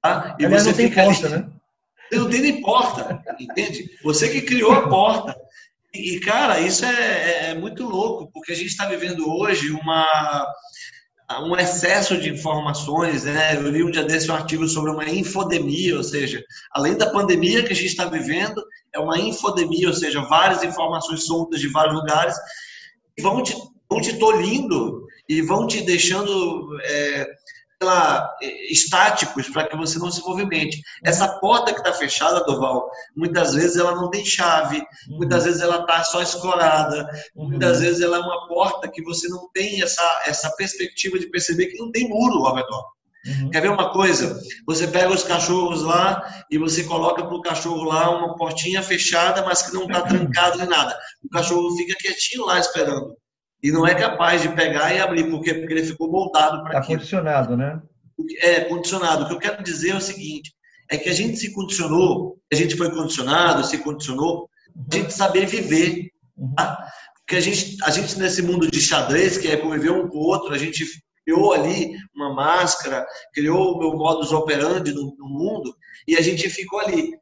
Tá? 0.00 0.36
E 0.38 0.46
Aliás, 0.46 0.64
você 0.64 0.74
fica 0.74 1.04
porta, 1.04 1.26
ali... 1.26 1.36
né? 1.36 1.50
Você 2.10 2.18
não 2.18 2.30
tem 2.30 2.40
nem 2.40 2.60
porta, 2.60 3.22
entende? 3.38 3.90
Você 4.02 4.28
que 4.28 4.42
criou 4.42 4.72
a 4.72 4.88
porta. 4.88 5.36
E, 5.94 6.20
cara, 6.20 6.60
isso 6.60 6.84
é, 6.84 6.90
é, 6.90 7.50
é 7.50 7.54
muito 7.54 7.84
louco, 7.84 8.30
porque 8.32 8.52
a 8.52 8.54
gente 8.54 8.68
está 8.68 8.86
vivendo 8.86 9.28
hoje 9.28 9.70
uma, 9.72 10.06
um 11.38 11.56
excesso 11.56 12.18
de 12.18 12.30
informações. 12.30 13.24
Né? 13.24 13.56
Eu 13.56 13.70
li 13.70 13.84
um 13.84 13.90
dia 13.90 14.02
desse 14.02 14.30
um 14.30 14.34
artigo 14.34 14.66
sobre 14.66 14.90
uma 14.90 15.08
infodemia, 15.08 15.96
ou 15.96 16.02
seja, 16.02 16.42
além 16.72 16.96
da 16.96 17.10
pandemia 17.10 17.62
que 17.62 17.72
a 17.72 17.76
gente 17.76 17.86
está 17.86 18.06
vivendo, 18.06 18.62
é 18.92 18.98
uma 18.98 19.18
infodemia, 19.18 19.88
ou 19.88 19.94
seja, 19.94 20.20
várias 20.22 20.64
informações 20.64 21.24
soltas 21.24 21.60
de 21.60 21.68
vários 21.68 21.94
lugares 21.94 22.34
vão 23.20 23.42
te, 23.42 23.54
vão 23.88 24.00
te 24.00 24.18
tolhindo 24.18 25.06
e 25.28 25.40
vão 25.42 25.66
te 25.66 25.82
deixando 25.82 26.76
é, 26.82 27.26
lá, 27.82 28.36
estáticos 28.68 29.48
para 29.48 29.66
que 29.66 29.76
você 29.76 29.98
não 29.98 30.10
se 30.10 30.20
movimente. 30.22 30.82
Essa 31.04 31.40
porta 31.40 31.72
que 31.72 31.78
está 31.78 31.92
fechada, 31.92 32.44
Doval, 32.44 32.90
muitas 33.16 33.54
vezes 33.54 33.76
ela 33.76 33.94
não 33.94 34.10
tem 34.10 34.24
chave, 34.24 34.82
muitas 35.08 35.44
vezes 35.44 35.60
ela 35.60 35.80
está 35.80 36.02
só 36.04 36.22
escorada, 36.22 37.08
muitas 37.34 37.78
uhum. 37.78 37.82
vezes 37.82 38.00
ela 38.00 38.18
é 38.18 38.20
uma 38.20 38.46
porta 38.48 38.88
que 38.88 39.02
você 39.02 39.28
não 39.28 39.48
tem 39.52 39.82
essa, 39.82 40.22
essa 40.26 40.50
perspectiva 40.56 41.18
de 41.18 41.30
perceber 41.30 41.66
que 41.66 41.78
não 41.78 41.90
tem 41.90 42.08
muro 42.08 42.46
ao 42.46 42.54
redor. 42.54 42.84
Uhum. 43.26 43.50
Quer 43.50 43.62
ver 43.62 43.70
uma 43.70 43.92
coisa? 43.92 44.40
Você 44.66 44.86
pega 44.86 45.12
os 45.12 45.24
cachorros 45.24 45.82
lá 45.82 46.44
e 46.50 46.56
você 46.56 46.84
coloca 46.84 47.24
para 47.24 47.34
o 47.34 47.42
cachorro 47.42 47.84
lá 47.84 48.10
uma 48.10 48.34
portinha 48.34 48.82
fechada, 48.82 49.44
mas 49.44 49.62
que 49.62 49.74
não 49.74 49.84
está 49.84 50.02
trancado 50.08 50.58
nem 50.58 50.68
nada. 50.68 50.98
O 51.22 51.28
cachorro 51.28 51.76
fica 51.76 51.94
quietinho 51.98 52.46
lá 52.46 52.58
esperando. 52.58 53.16
E 53.62 53.70
não 53.70 53.86
é 53.86 53.94
capaz 53.94 54.42
de 54.42 54.48
pegar 54.50 54.94
e 54.94 54.98
abrir, 54.98 55.30
por 55.30 55.42
quê? 55.42 55.54
Porque 55.54 55.72
ele 55.72 55.84
ficou 55.84 56.10
moldado 56.10 56.62
para 56.62 56.78
Está 56.78 56.94
condicionado, 56.94 57.56
né? 57.56 57.80
É, 58.40 58.60
condicionado. 58.60 59.24
O 59.24 59.28
que 59.28 59.34
eu 59.34 59.38
quero 59.38 59.62
dizer 59.62 59.90
é 59.90 59.96
o 59.96 60.00
seguinte, 60.00 60.52
é 60.90 60.96
que 60.96 61.08
a 61.08 61.12
gente 61.12 61.36
se 61.36 61.52
condicionou, 61.52 62.38
a 62.52 62.56
gente 62.56 62.76
foi 62.76 62.90
condicionado, 62.90 63.64
se 63.64 63.78
condicionou, 63.78 64.48
a 64.90 64.96
gente 64.96 65.12
saber 65.12 65.46
viver. 65.46 66.10
Uhum. 66.36 66.54
Tá? 66.54 66.86
Porque 67.18 67.36
a 67.36 67.40
gente, 67.40 67.76
a 67.84 67.90
gente, 67.90 68.18
nesse 68.18 68.42
mundo 68.42 68.70
de 68.70 68.80
xadrez, 68.80 69.38
que 69.38 69.48
é 69.48 69.56
conviver 69.56 69.90
um 69.90 70.08
com 70.08 70.18
o 70.18 70.26
outro, 70.26 70.52
a 70.52 70.58
gente 70.58 70.84
criou 71.24 71.52
ali 71.52 71.94
uma 72.14 72.34
máscara, 72.34 73.06
criou 73.32 73.74
o 73.74 73.78
meu 73.78 73.92
modus 73.92 74.32
operandi 74.32 74.92
no, 74.92 75.14
no 75.16 75.28
mundo, 75.28 75.74
e 76.08 76.16
a 76.16 76.20
gente 76.20 76.48
ficou 76.50 76.80
ali. 76.80 77.12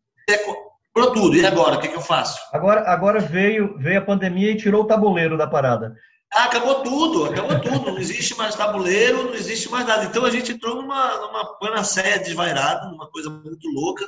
Por 0.95 1.13
tudo. 1.13 1.37
E 1.37 1.47
agora, 1.47 1.77
o 1.77 1.81
que, 1.81 1.89
que 1.89 1.97
eu 1.97 2.01
faço? 2.01 2.41
Agora, 2.53 2.81
agora 2.91 3.21
veio, 3.21 3.77
veio 3.79 3.99
a 4.01 4.05
pandemia 4.05 4.51
e 4.51 4.57
tirou 4.57 4.83
o 4.83 4.87
tabuleiro 4.87 5.37
da 5.37 5.47
parada. 5.47 5.95
Ah, 6.33 6.45
acabou 6.45 6.83
tudo, 6.83 7.25
acabou 7.25 7.59
tudo. 7.61 7.93
Não 7.93 7.99
existe 7.99 8.37
mais 8.37 8.55
tabuleiro, 8.55 9.25
não 9.25 9.35
existe 9.35 9.71
mais 9.71 9.87
nada. 9.87 10.05
Então 10.05 10.25
a 10.25 10.31
gente 10.31 10.53
entrou 10.53 10.77
numa, 10.77 11.17
numa 11.19 11.59
panaceia 11.59 12.19
desvairada, 12.19 12.87
numa 12.91 13.11
coisa 13.11 13.31
muito 13.31 13.67
louca, 13.69 14.05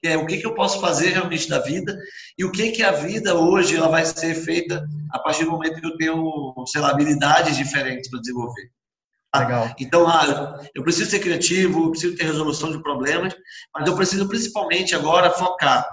que 0.00 0.08
é 0.08 0.16
o 0.16 0.26
que, 0.26 0.38
que 0.38 0.46
eu 0.46 0.54
posso 0.54 0.80
fazer 0.80 1.10
realmente 1.10 1.48
da 1.48 1.60
vida 1.60 1.96
e 2.36 2.44
o 2.44 2.50
que, 2.50 2.72
que 2.72 2.82
a 2.82 2.90
vida 2.90 3.34
hoje 3.36 3.76
ela 3.76 3.88
vai 3.88 4.04
ser 4.04 4.34
feita 4.34 4.84
a 5.12 5.18
partir 5.18 5.44
do 5.44 5.52
momento 5.52 5.80
que 5.80 5.86
eu 5.86 5.96
tenho, 5.96 6.54
sei 6.66 6.80
lá, 6.80 6.90
habilidades 6.90 7.56
diferentes 7.56 8.10
para 8.10 8.20
desenvolver. 8.20 8.70
Tá? 9.30 9.38
Legal. 9.38 9.74
Então, 9.78 10.08
ah, 10.08 10.60
eu 10.74 10.82
preciso 10.82 11.08
ser 11.08 11.20
criativo, 11.20 11.84
eu 11.84 11.90
preciso 11.92 12.16
ter 12.16 12.24
resolução 12.24 12.72
de 12.72 12.82
problemas, 12.82 13.32
mas 13.72 13.86
eu 13.86 13.94
preciso 13.94 14.26
principalmente 14.26 14.94
agora 14.96 15.30
focar. 15.30 15.88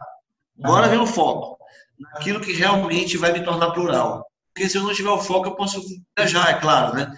Agora 0.63 0.87
vem 0.87 0.97
o 0.97 1.05
foco 1.05 1.55
naquilo 1.99 2.41
que 2.41 2.51
realmente 2.51 3.15
vai 3.15 3.31
me 3.31 3.43
tornar 3.43 3.71
plural 3.71 4.26
porque 4.57 4.69
se 4.69 4.77
eu 4.77 4.83
não 4.83 4.93
tiver 4.93 5.09
o 5.11 5.19
foco, 5.19 5.47
eu 5.47 5.55
posso 5.55 5.79
viajar, 6.17 6.49
é 6.49 6.53
claro, 6.55 6.95
né? 6.95 7.13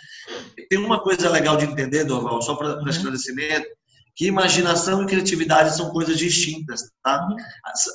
Tem 0.69 0.77
uma 0.77 0.99
coisa 0.99 1.29
legal 1.29 1.55
de 1.55 1.65
entender, 1.65 2.03
Dorval, 2.03 2.41
só 2.41 2.53
para 2.55 2.75
uhum. 2.75 2.87
esclarecimento, 2.89 3.65
que 4.13 4.27
imaginação 4.27 5.01
e 5.01 5.05
criatividade 5.05 5.73
são 5.73 5.89
coisas 5.91 6.17
distintas, 6.17 6.81
tá? 7.01 7.25
Uhum. 7.25 7.37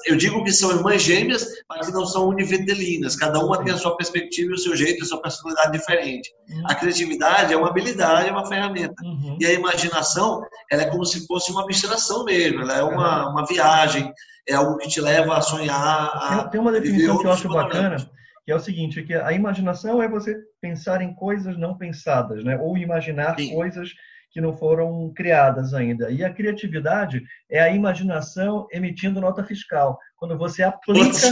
Eu 0.06 0.16
digo 0.16 0.42
que 0.42 0.50
são 0.50 0.70
irmãs 0.70 1.02
gêmeas, 1.02 1.46
mas 1.68 1.86
que 1.86 1.92
não 1.92 2.06
são 2.06 2.28
univitelinas. 2.28 3.16
Cada 3.16 3.38
uma 3.38 3.62
tem 3.62 3.74
a 3.74 3.76
sua 3.76 3.94
perspectiva 3.98 4.52
e 4.52 4.54
o 4.54 4.58
seu 4.58 4.74
jeito, 4.74 5.04
a 5.04 5.06
sua 5.06 5.20
personalidade 5.20 5.72
diferente. 5.72 6.32
Uhum. 6.48 6.62
A 6.66 6.74
criatividade 6.74 7.52
é 7.52 7.56
uma 7.56 7.68
habilidade, 7.68 8.30
é 8.30 8.32
uma 8.32 8.46
ferramenta. 8.46 8.94
Uhum. 9.04 9.36
E 9.38 9.44
a 9.44 9.52
imaginação, 9.52 10.42
ela 10.72 10.82
é 10.82 10.86
como 10.86 11.04
se 11.04 11.26
fosse 11.26 11.52
uma 11.52 11.64
abstração 11.64 12.24
mesmo. 12.24 12.62
Ela 12.62 12.78
é 12.78 12.82
uma, 12.82 13.28
uma 13.28 13.46
viagem, 13.46 14.10
é 14.48 14.54
algo 14.54 14.78
que 14.78 14.88
te 14.88 15.02
leva 15.02 15.36
a 15.36 15.42
sonhar. 15.42 15.76
A 15.76 16.48
tem 16.48 16.58
uma 16.58 16.72
definição 16.72 17.18
que 17.18 17.26
eu 17.26 17.32
acho 17.32 17.46
bacana 17.50 18.13
que 18.44 18.52
é 18.52 18.54
o 18.54 18.60
seguinte, 18.60 19.02
que 19.02 19.14
a 19.14 19.32
imaginação 19.32 20.02
é 20.02 20.08
você 20.08 20.36
pensar 20.60 21.00
em 21.00 21.14
coisas 21.14 21.56
não 21.56 21.76
pensadas, 21.76 22.44
né? 22.44 22.58
Ou 22.58 22.76
imaginar 22.76 23.38
Sim. 23.38 23.54
coisas 23.54 23.90
que 24.30 24.40
não 24.40 24.52
foram 24.52 25.12
criadas 25.14 25.72
ainda. 25.72 26.10
E 26.10 26.24
a 26.24 26.32
criatividade 26.32 27.22
é 27.48 27.60
a 27.60 27.70
imaginação 27.70 28.66
emitindo 28.70 29.20
nota 29.20 29.44
fiscal. 29.44 29.98
Quando 30.16 30.36
você 30.36 30.62
aplica, 30.62 31.28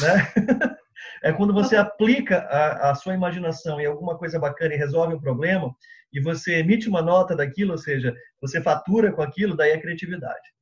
né? 0.00 0.32
é 1.22 1.32
quando 1.32 1.52
você 1.52 1.76
aplica 1.76 2.38
a, 2.38 2.90
a, 2.90 2.94
sua 2.94 3.12
imaginação 3.12 3.80
em 3.80 3.86
alguma 3.86 4.16
coisa 4.16 4.38
bacana 4.38 4.72
e 4.72 4.78
resolve 4.78 5.14
um 5.14 5.20
problema, 5.20 5.74
e 6.12 6.20
você 6.20 6.60
emite 6.60 6.88
uma 6.88 7.02
nota 7.02 7.34
daquilo, 7.34 7.72
ou 7.72 7.78
seja, 7.78 8.14
você 8.40 8.62
fatura 8.62 9.12
com 9.12 9.20
aquilo, 9.20 9.56
daí 9.56 9.72
é 9.72 9.80
criatividade. 9.80 10.53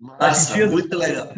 Massa, 0.00 0.66
muito 0.66 0.96
legal. 0.96 1.28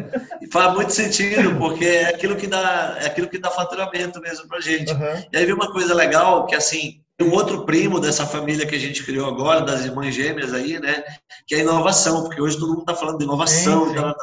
E 0.41 0.51
faz 0.51 0.73
muito 0.73 0.91
sentido, 0.91 1.57
porque 1.57 1.85
é 1.85 2.09
aquilo 2.09 2.35
que 2.35 2.47
dá, 2.47 2.97
é 2.99 3.05
aquilo 3.05 3.29
que 3.29 3.37
dá 3.37 3.49
faturamento 3.49 4.19
mesmo 4.19 4.47
pra 4.47 4.59
gente. 4.59 4.91
Uhum. 4.91 5.23
E 5.31 5.37
aí 5.37 5.45
vem 5.45 5.53
uma 5.53 5.71
coisa 5.71 5.93
legal, 5.93 6.45
que 6.45 6.55
assim, 6.55 7.01
um 7.21 7.31
outro 7.31 7.65
primo 7.65 7.99
dessa 7.99 8.25
família 8.25 8.65
que 8.65 8.75
a 8.75 8.79
gente 8.79 9.03
criou 9.03 9.27
agora, 9.27 9.61
das 9.61 9.85
irmãs 9.85 10.13
gêmeas 10.13 10.53
aí, 10.53 10.79
né? 10.79 11.03
Que 11.47 11.55
é 11.55 11.59
a 11.59 11.61
inovação, 11.61 12.23
porque 12.23 12.41
hoje 12.41 12.59
todo 12.59 12.69
mundo 12.69 12.81
está 12.81 12.93
falando 12.93 13.17
de 13.17 13.23
inovação. 13.23 13.89
Sim, 13.89 13.97
sim. 13.97 14.13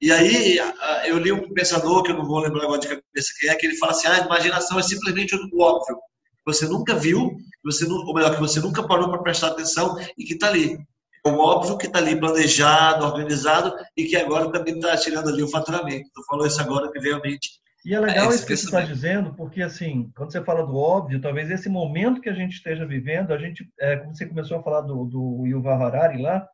E 0.00 0.10
aí 0.10 0.58
eu 1.04 1.18
li 1.18 1.30
um 1.30 1.52
pensador, 1.52 2.02
que 2.02 2.10
eu 2.10 2.16
não 2.16 2.26
vou 2.26 2.40
lembrar 2.40 2.64
agora 2.64 2.80
de 2.80 2.88
cabeça 2.88 3.32
que 3.38 3.48
é, 3.48 3.54
que 3.54 3.66
ele 3.66 3.76
fala 3.76 3.92
assim, 3.92 4.08
ah, 4.08 4.22
a 4.22 4.26
imaginação 4.26 4.78
é 4.78 4.82
simplesmente 4.82 5.36
o 5.36 5.60
óbvio. 5.60 5.98
Você 6.44 6.66
nunca 6.66 6.96
viu, 6.96 7.36
você, 7.64 7.84
ou 7.84 8.12
melhor, 8.12 8.34
que 8.34 8.40
você 8.40 8.58
nunca 8.58 8.82
parou 8.82 9.08
para 9.08 9.22
prestar 9.22 9.48
atenção 9.48 9.96
e 10.18 10.24
que 10.24 10.34
está 10.34 10.48
ali 10.48 10.76
o 11.24 11.30
óbvio 11.38 11.78
que 11.78 11.86
está 11.86 11.98
ali 11.98 12.18
planejado, 12.18 13.04
organizado 13.04 13.74
e 13.96 14.04
que 14.04 14.16
agora 14.16 14.50
também 14.50 14.74
está 14.74 14.96
tirando 14.96 15.28
ali 15.28 15.42
o 15.42 15.50
faturamento. 15.50 16.10
Tu 16.12 16.24
falou 16.24 16.46
isso 16.46 16.60
agora 16.60 16.90
que 16.90 16.98
realmente. 16.98 17.62
E 17.84 17.94
é 17.94 18.00
legal 18.00 18.26
é 18.26 18.34
isso 18.34 18.46
que 18.46 18.56
você 18.56 18.64
está 18.64 18.80
dizendo, 18.80 19.34
porque 19.34 19.60
assim, 19.60 20.10
quando 20.16 20.30
você 20.30 20.42
fala 20.42 20.64
do 20.64 20.76
óbvio, 20.76 21.20
talvez 21.20 21.50
esse 21.50 21.68
momento 21.68 22.20
que 22.20 22.28
a 22.28 22.34
gente 22.34 22.52
esteja 22.52 22.86
vivendo, 22.86 23.32
a 23.32 23.38
gente, 23.38 23.68
é, 23.80 23.96
como 23.96 24.14
você 24.14 24.26
começou 24.26 24.58
a 24.58 24.62
falar 24.62 24.82
do, 24.82 25.04
do 25.04 25.46
Yuval 25.46 25.82
Harari 25.82 26.22
lá, 26.22 26.46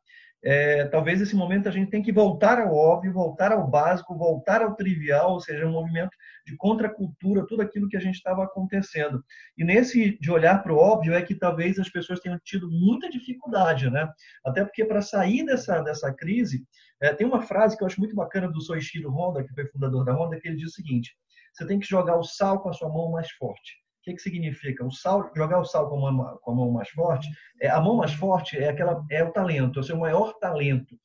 é, 0.43 0.85
talvez 0.85 1.21
esse 1.21 1.35
momento 1.35 1.67
a 1.67 1.71
gente 1.71 1.91
tem 1.91 2.01
que 2.01 2.11
voltar 2.11 2.59
ao 2.59 2.73
óbvio, 2.73 3.13
voltar 3.13 3.51
ao 3.51 3.67
básico, 3.67 4.17
voltar 4.17 4.61
ao 4.61 4.75
trivial, 4.75 5.33
ou 5.33 5.39
seja, 5.39 5.67
um 5.67 5.71
movimento 5.71 6.11
de 6.49 6.57
contracultura, 6.57 7.45
tudo 7.45 7.61
aquilo 7.61 7.87
que 7.87 7.97
a 7.97 7.99
gente 7.99 8.15
estava 8.15 8.43
acontecendo. 8.43 9.23
E 9.57 9.63
nesse 9.63 10.17
de 10.19 10.31
olhar 10.31 10.63
para 10.63 10.73
o 10.73 10.77
óbvio 10.77 11.13
é 11.13 11.21
que 11.21 11.35
talvez 11.35 11.77
as 11.77 11.89
pessoas 11.89 12.19
tenham 12.19 12.39
tido 12.43 12.69
muita 12.69 13.09
dificuldade, 13.09 13.89
né? 13.89 14.11
Até 14.43 14.63
porque 14.63 14.83
para 14.83 15.01
sair 15.01 15.45
dessa, 15.45 15.81
dessa 15.81 16.11
crise, 16.13 16.65
é, 17.01 17.13
tem 17.13 17.27
uma 17.27 17.41
frase 17.41 17.77
que 17.77 17.83
eu 17.83 17.87
acho 17.87 17.99
muito 17.99 18.15
bacana 18.15 18.49
do 18.49 18.61
Soichiro 18.61 19.11
Honda, 19.11 19.43
que 19.43 19.53
foi 19.53 19.67
fundador 19.67 20.03
da 20.03 20.13
Honda, 20.13 20.39
que 20.39 20.47
ele 20.47 20.57
diz 20.57 20.71
o 20.71 20.75
seguinte: 20.75 21.15
você 21.53 21.67
tem 21.67 21.79
que 21.79 21.87
jogar 21.87 22.17
o 22.17 22.23
sal 22.23 22.61
com 22.61 22.69
a 22.69 22.73
sua 22.73 22.89
mão 22.89 23.11
mais 23.11 23.29
forte. 23.31 23.73
O 23.99 24.03
que, 24.03 24.13
que 24.13 24.21
significa? 24.21 24.83
O 24.85 24.91
sal, 24.91 25.29
jogar 25.35 25.59
o 25.59 25.65
sal 25.65 25.89
com 25.89 26.07
a, 26.07 26.11
mão, 26.11 26.39
com 26.41 26.51
a 26.51 26.55
mão 26.55 26.71
mais 26.71 26.89
forte, 26.89 27.27
é, 27.61 27.69
a 27.69 27.79
mão 27.79 27.97
mais 27.97 28.13
forte 28.13 28.57
é 28.57 28.69
aquela 28.69 29.05
é 29.11 29.23
o 29.23 29.31
talento, 29.31 29.79
é 29.79 29.81
o 29.81 29.83
seu 29.83 29.97
maior 29.97 30.33
talento. 30.39 30.97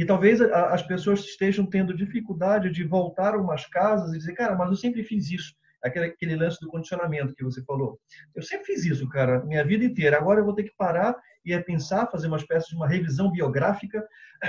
E 0.00 0.04
talvez 0.06 0.40
as 0.40 0.82
pessoas 0.82 1.20
estejam 1.20 1.66
tendo 1.66 1.94
dificuldade 1.94 2.70
de 2.70 2.82
voltar 2.84 3.34
a 3.34 3.36
umas 3.36 3.66
casas 3.66 4.14
e 4.14 4.16
dizer, 4.18 4.32
cara, 4.32 4.56
mas 4.56 4.70
eu 4.70 4.76
sempre 4.76 5.04
fiz 5.04 5.30
isso. 5.30 5.54
Aquele, 5.84 6.06
aquele 6.06 6.36
lance 6.36 6.58
do 6.58 6.68
condicionamento 6.68 7.34
que 7.34 7.44
você 7.44 7.62
falou. 7.64 8.00
Eu 8.34 8.42
sempre 8.42 8.64
fiz 8.64 8.86
isso, 8.86 9.06
cara, 9.10 9.44
minha 9.44 9.62
vida 9.62 9.84
inteira. 9.84 10.16
Agora 10.16 10.40
eu 10.40 10.44
vou 10.46 10.54
ter 10.54 10.62
que 10.62 10.74
parar 10.74 11.14
e 11.44 11.52
é 11.52 11.60
pensar, 11.60 12.10
fazer 12.10 12.28
uma 12.28 12.38
espécie 12.38 12.70
de 12.70 12.76
uma 12.76 12.88
revisão 12.88 13.30
biográfica 13.30 14.02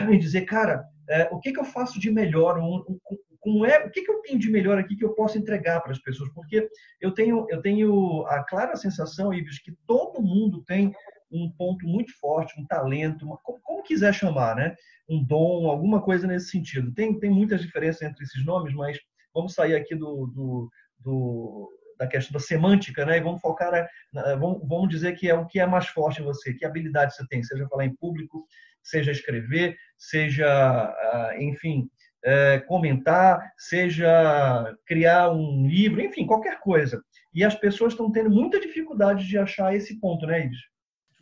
e 0.10 0.18
dizer, 0.18 0.46
cara, 0.46 0.86
é, 1.10 1.28
o 1.34 1.40
que, 1.42 1.52
que 1.52 1.60
eu 1.60 1.66
faço 1.66 2.00
de 2.00 2.10
melhor? 2.10 2.58
Um, 2.58 2.86
um, 2.88 2.98
como 3.42 3.66
é, 3.66 3.86
o 3.86 3.92
que, 3.92 4.04
que 4.04 4.12
eu 4.12 4.22
tenho 4.22 4.40
de 4.40 4.50
melhor 4.50 4.78
aqui 4.78 4.96
que 4.96 5.04
eu 5.04 5.14
posso 5.16 5.38
entregar 5.38 5.82
para 5.82 5.92
as 5.92 6.00
pessoas? 6.00 6.30
Porque 6.34 6.70
eu 7.02 7.12
tenho, 7.14 7.46
eu 7.50 7.62
tenho 7.62 8.26
a 8.28 8.42
clara 8.46 8.78
sensação, 8.78 9.34
Ives, 9.34 9.60
que 9.60 9.74
todo 9.86 10.24
mundo 10.24 10.64
tem 10.64 10.94
um 11.32 11.52
ponto 11.52 11.88
muito 11.88 12.12
forte, 12.20 12.60
um 12.60 12.66
talento, 12.66 13.26
uma, 13.26 13.38
como, 13.38 13.60
como, 13.62 13.84
quiser 13.84 14.14
chamar, 14.14 14.56
né? 14.56 14.76
Um 15.10 15.24
dom, 15.24 15.68
alguma 15.68 16.02
coisa 16.02 16.28
nesse 16.28 16.50
sentido. 16.50 16.94
Tem, 16.94 17.18
tem 17.20 17.30
muitas 17.30 17.62
diferenças 17.62 18.02
entre 18.02 18.24
esses 18.24 18.46
nomes, 18.46 18.74
mas 18.74 18.98
vamos 19.34 19.54
sair 19.54 19.76
aqui 19.76 19.96
do, 19.96 20.28
do, 20.28 20.70
do 21.00 21.70
da 21.98 22.08
questão 22.08 22.34
da 22.34 22.40
semântica, 22.40 23.06
né? 23.06 23.18
E 23.18 23.22
vamos 23.22 23.42
focar, 23.42 23.88
na, 24.12 24.36
vamos, 24.36 24.68
vamos 24.68 24.90
dizer 24.90 25.14
que 25.14 25.30
é 25.30 25.36
o 25.36 25.46
que 25.46 25.60
é 25.60 25.66
mais 25.66 25.88
forte 25.88 26.22
em 26.22 26.26
você, 26.26 26.54
que 26.54 26.66
habilidade 26.66 27.16
você 27.16 27.26
tem, 27.28 27.44
seja 27.44 27.68
falar 27.68 27.86
em 27.86 27.96
público, 27.96 28.46
seja 28.84 29.12
escrever, 29.12 29.78
seja, 29.98 30.48
ah, 30.48 31.36
enfim, 31.40 31.88
é, 32.24 32.60
comentar, 32.60 33.52
seja 33.58 34.76
criar 34.86 35.32
um 35.32 35.68
livro, 35.68 36.02
enfim, 36.02 36.26
qualquer 36.26 36.60
coisa. 36.60 37.02
E 37.34 37.44
as 37.44 37.56
pessoas 37.56 37.94
estão 37.94 38.12
tendo 38.12 38.30
muita 38.30 38.60
dificuldade 38.60 39.28
de 39.28 39.38
achar 39.38 39.76
esse 39.76 40.00
ponto, 40.00 40.26
né, 40.26 40.46
Ives? 40.46 40.71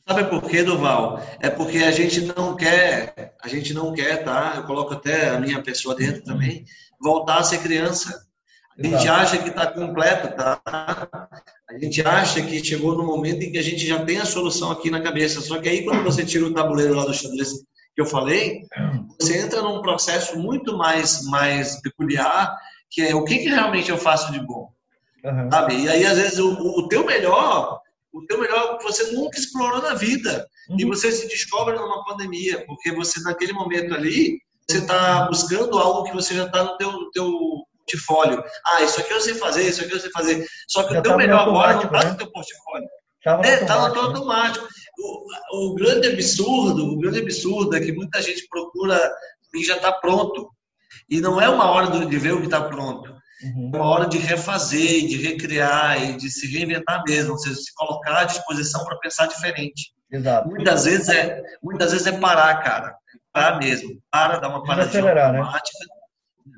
Sabe 0.10 0.24
por 0.24 0.42
quê, 0.50 0.64
Duval? 0.64 1.22
É 1.40 1.52
porque 1.52 1.78
a 1.78 1.92
gente 1.92 2.22
não 2.22 2.56
quer, 2.56 3.36
a 3.40 3.48
gente 3.48 3.76
não 3.76 3.94
quer, 3.94 4.24
tá? 4.24 4.54
Eu 4.56 4.64
coloco 4.64 4.96
até 4.96 5.30
a 5.30 5.40
minha 5.40 5.62
pessoa 5.62 5.94
dentro 5.94 6.24
também, 6.24 6.66
voltar 7.00 7.38
a 7.38 7.44
ser 7.44 7.60
criança. 7.60 8.26
A 8.76 8.82
gente 8.82 9.04
Exato. 9.04 9.22
acha 9.22 9.38
que 9.38 9.50
está 9.50 9.68
completo, 9.68 10.36
tá? 10.36 10.60
A 11.70 11.78
gente 11.78 12.02
acha 12.02 12.42
que 12.42 12.66
chegou 12.66 12.98
no 12.98 13.06
momento 13.06 13.44
em 13.44 13.52
que 13.52 13.60
a 13.60 13.62
gente 13.62 13.86
já 13.86 14.04
tem 14.04 14.18
a 14.18 14.26
solução 14.26 14.72
aqui 14.72 14.90
na 14.90 15.00
cabeça. 15.00 15.42
Só 15.42 15.60
que 15.60 15.70
aí, 15.70 15.86
quando 15.86 16.04
você 16.04 16.26
tira 16.26 16.46
o 16.46 16.54
tabuleiro 16.56 16.96
lá 16.96 17.06
do 17.06 17.14
xadrez 17.14 17.50
que 17.94 18.02
eu 18.02 18.08
falei, 18.08 18.62
você 19.22 19.38
entra 19.38 19.62
num 19.62 19.80
processo 19.80 20.40
muito 20.40 20.76
mais, 20.76 21.24
mais 21.28 21.80
peculiar, 21.82 22.58
que 22.90 23.04
é 23.04 23.14
o 23.14 23.24
que, 23.24 23.38
que 23.38 23.50
realmente 23.50 23.92
eu 23.92 23.98
faço 23.98 24.32
de 24.32 24.40
bom. 24.40 24.72
Uhum. 25.24 25.52
Sabe? 25.52 25.76
E 25.76 25.88
aí, 25.88 26.04
às 26.04 26.18
vezes, 26.18 26.40
o, 26.40 26.52
o 26.52 26.88
teu 26.88 27.06
melhor 27.06 27.80
o 28.12 28.26
teu 28.26 28.40
melhor 28.40 28.78
que 28.78 28.84
você 28.84 29.12
nunca 29.12 29.40
explorou 29.40 29.82
na 29.82 29.94
vida. 29.94 30.48
Uhum. 30.70 30.78
E 30.80 30.86
você 30.86 31.12
se 31.12 31.28
descobre 31.28 31.76
numa 31.76 32.04
pandemia, 32.06 32.66
porque 32.66 32.92
você, 32.92 33.22
naquele 33.22 33.54
momento 33.54 33.94
ali, 33.94 34.40
você 34.70 34.80
está 34.80 35.28
buscando 35.28 35.78
algo 35.78 36.04
que 36.04 36.14
você 36.14 36.36
já 36.36 36.46
está 36.46 36.64
no 36.64 36.78
teu, 36.78 36.92
no 36.92 37.12
teu 37.12 37.32
portfólio. 37.90 38.44
Ah, 38.66 38.84
isso 38.84 39.00
aqui 39.00 39.12
eu 39.12 39.22
sei 39.22 39.34
fazer, 39.34 39.68
isso 39.68 39.84
aqui 39.84 39.94
eu 39.94 40.00
sei 40.00 40.12
fazer. 40.12 40.46
Só 40.68 40.84
que 40.84 40.94
já 40.94 41.00
o 41.00 41.04
teu 41.04 41.18
melhor 41.18 41.48
agora 41.48 41.74
não 41.74 41.84
está 41.84 42.04
né? 42.04 42.12
no 42.12 42.18
teu 42.18 42.32
portfólio. 42.32 42.88
Está 43.18 43.42
é, 43.44 43.66
tá 43.66 43.88
no 43.88 43.94
teu 43.94 44.02
né? 44.04 44.08
automático. 44.08 44.68
O, 45.00 45.72
o, 45.72 45.76
grande 45.76 46.08
absurdo, 46.08 46.86
o 46.86 46.98
grande 46.98 47.20
absurdo 47.20 47.76
é 47.76 47.80
que 47.80 47.92
muita 47.92 48.22
gente 48.22 48.48
procura 48.48 49.12
e 49.56 49.64
já 49.64 49.78
está 49.78 49.92
pronto. 49.92 50.50
E 51.10 51.20
não 51.20 51.42
é 51.42 51.50
uma 51.50 51.72
hora 51.72 52.06
de 52.06 52.18
ver 52.18 52.34
o 52.34 52.40
que 52.40 52.46
está 52.46 52.62
pronto. 52.62 53.19
Uhum. 53.44 53.72
É 53.74 53.78
uma 53.78 53.86
hora 53.86 54.08
de 54.08 54.18
refazer, 54.18 55.08
de 55.08 55.18
recriar 55.18 56.02
e 56.02 56.18
de 56.18 56.30
se 56.30 56.48
reinventar 56.48 57.04
mesmo, 57.08 57.32
ou 57.32 57.38
seja, 57.38 57.56
se 57.56 57.74
colocar 57.74 58.20
à 58.20 58.24
disposição 58.26 58.84
para 58.84 58.98
pensar 58.98 59.28
diferente. 59.28 59.94
Exato. 60.12 60.50
Muitas 60.50 60.86
vezes 60.86 61.10
é, 61.10 61.42
muitas 61.64 61.92
vezes 61.92 62.08
é 62.08 62.12
parar, 62.20 62.56
cara. 62.62 62.96
Parar 63.32 63.58
mesmo. 63.58 64.02
Para, 64.12 64.40
dá 64.40 64.50
uma 64.50 64.64
paradinha 64.64 65.04
né? 65.04 65.22
automática, 65.22 65.78
né? 65.80 66.00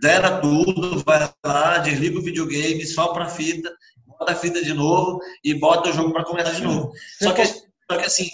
zera 0.01 0.39
tudo, 0.39 1.03
vai 1.03 1.29
lá, 1.45 1.77
desliga 1.79 2.17
o 2.17 2.23
videogame, 2.23 2.85
sopra 2.85 3.25
a 3.25 3.29
fita, 3.29 3.71
bota 4.05 4.31
a 4.31 4.35
fita 4.35 4.63
de 4.63 4.73
novo 4.73 5.19
e 5.43 5.53
bota 5.53 5.89
o 5.89 5.93
jogo 5.93 6.13
para 6.13 6.23
começar 6.23 6.51
de 6.51 6.63
novo. 6.63 6.91
Só 7.21 7.33
que, 7.33 7.45
só 7.45 7.97
que 7.97 8.05
assim, 8.05 8.29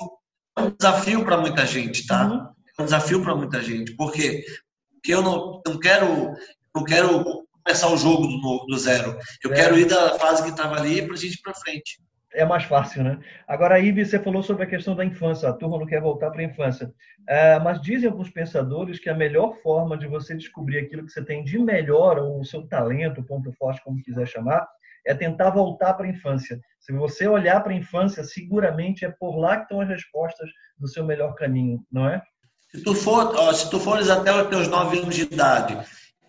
é 0.58 0.62
um 0.62 0.70
desafio 0.70 1.26
para 1.26 1.38
muita 1.38 1.66
gente, 1.66 2.06
tá? 2.06 2.26
Uhum. 2.26 2.48
É 2.78 2.82
um 2.82 2.86
desafio 2.86 3.22
para 3.22 3.36
muita 3.36 3.62
gente. 3.62 3.96
Por 3.96 4.12
quê? 4.12 4.46
Porque 4.94 5.14
eu 5.14 5.22
não, 5.22 5.62
não 5.66 5.80
quero 5.80 6.34
não 6.76 6.84
quero 6.84 7.47
começar 7.68 7.90
o 7.92 7.98
jogo 7.98 8.28
do, 8.28 8.66
do 8.66 8.78
zero. 8.78 9.18
Eu 9.44 9.52
é. 9.52 9.56
quero 9.56 9.78
ir 9.78 9.88
da 9.88 10.18
fase 10.18 10.42
que 10.42 10.50
estava 10.50 10.78
ali 10.78 11.02
para 11.02 11.14
a 11.14 11.18
gente 11.18 11.34
ir 11.34 11.42
para 11.42 11.54
frente. 11.54 12.00
É 12.34 12.46
mais 12.46 12.64
fácil, 12.64 13.04
né? 13.04 13.20
Agora, 13.48 13.76
aí 13.76 13.92
você 13.92 14.20
falou 14.20 14.42
sobre 14.42 14.64
a 14.64 14.68
questão 14.68 14.96
da 14.96 15.04
infância. 15.04 15.50
A 15.50 15.54
turma 15.54 15.78
não 15.78 15.86
quer 15.86 16.00
voltar 16.00 16.30
para 16.32 16.42
a 16.42 16.46
infância. 16.46 16.94
É, 17.28 17.60
mas 17.60 17.82
dizem 17.82 18.10
alguns 18.10 18.30
pensadores 18.30 19.00
que 19.00 19.10
a 19.10 19.14
melhor 19.14 19.58
forma 19.62 19.98
de 19.98 20.08
você 20.08 20.34
descobrir 20.34 20.80
aquilo 20.80 21.06
que 21.06 21.12
você 21.12 21.24
tem 21.24 21.44
de 21.44 21.58
melhor, 21.60 22.20
ou 22.20 22.40
o 22.40 22.46
seu 22.46 22.66
talento, 22.68 23.24
ponto 23.24 23.52
forte, 23.54 23.84
como 23.84 24.02
quiser 24.02 24.28
chamar, 24.28 24.66
é 25.06 25.14
tentar 25.14 25.50
voltar 25.50 25.94
para 25.94 26.06
a 26.06 26.10
infância. 26.10 26.60
Se 26.80 26.94
você 26.94 27.28
olhar 27.28 27.62
para 27.62 27.74
a 27.74 27.76
infância, 27.76 28.24
seguramente 28.24 29.04
é 29.04 29.10
por 29.10 29.38
lá 29.38 29.58
que 29.58 29.64
estão 29.64 29.82
as 29.82 29.90
respostas 29.90 30.50
do 30.78 30.88
seu 30.88 31.04
melhor 31.04 31.34
caminho, 31.34 31.84
não 31.92 32.08
é? 32.08 32.22
Se 32.70 32.84
tu, 32.84 32.94
for, 32.94 33.34
ó, 33.36 33.52
se 33.52 33.70
tu 33.70 33.80
fores 33.80 34.10
até 34.10 34.34
os 34.34 34.48
teus 34.50 34.68
nove 34.68 35.00
anos 35.00 35.16
de 35.16 35.24
idade 35.24 35.78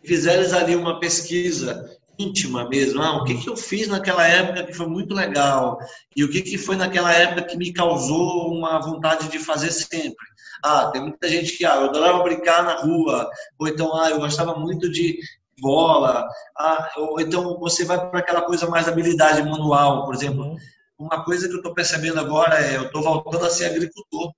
fizeres 0.04 0.52
ali 0.52 0.74
uma 0.76 1.00
pesquisa 1.00 1.98
íntima 2.18 2.68
mesmo, 2.68 3.00
ah, 3.00 3.18
o 3.18 3.24
que, 3.24 3.34
que 3.34 3.48
eu 3.48 3.56
fiz 3.56 3.86
naquela 3.86 4.26
época 4.26 4.64
que 4.64 4.72
foi 4.72 4.88
muito 4.88 5.14
legal 5.14 5.78
e 6.16 6.24
o 6.24 6.28
que, 6.28 6.42
que 6.42 6.58
foi 6.58 6.74
naquela 6.74 7.12
época 7.12 7.44
que 7.44 7.56
me 7.56 7.72
causou 7.72 8.52
uma 8.52 8.80
vontade 8.80 9.28
de 9.28 9.38
fazer 9.38 9.70
sempre. 9.70 10.26
Ah, 10.62 10.90
tem 10.90 11.00
muita 11.00 11.28
gente 11.28 11.56
que, 11.56 11.64
ah, 11.64 11.76
eu 11.76 11.84
adorava 11.84 12.22
brincar 12.24 12.64
na 12.64 12.74
rua, 12.74 13.30
ou 13.56 13.68
então, 13.68 13.94
ah, 13.96 14.10
eu 14.10 14.18
gostava 14.18 14.58
muito 14.58 14.90
de 14.90 15.18
bola, 15.60 16.26
ah, 16.56 16.90
ou 16.96 17.20
então 17.20 17.56
você 17.58 17.84
vai 17.84 18.10
para 18.10 18.18
aquela 18.18 18.42
coisa 18.42 18.68
mais 18.68 18.88
habilidade 18.88 19.42
manual, 19.42 20.04
por 20.04 20.14
exemplo. 20.14 20.42
Uhum. 20.44 20.56
Uma 20.98 21.24
coisa 21.24 21.46
que 21.46 21.54
eu 21.54 21.58
estou 21.58 21.74
percebendo 21.74 22.18
agora 22.18 22.60
é, 22.60 22.76
eu 22.76 22.86
estou 22.86 23.02
voltando 23.02 23.46
a 23.46 23.50
ser 23.50 23.66
agricultor. 23.66 24.32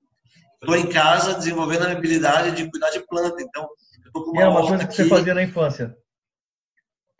Estou 0.60 0.76
em 0.76 0.86
casa 0.86 1.32
desenvolvendo 1.32 1.86
a 1.86 1.92
habilidade 1.92 2.54
de 2.54 2.70
cuidar 2.70 2.90
de 2.90 3.00
planta, 3.06 3.40
então 3.40 3.66
é 4.36 4.48
uma 4.48 4.66
coisa 4.66 4.86
que 4.86 4.94
você 4.94 5.08
fazia 5.08 5.34
na 5.34 5.42
infância. 5.42 5.96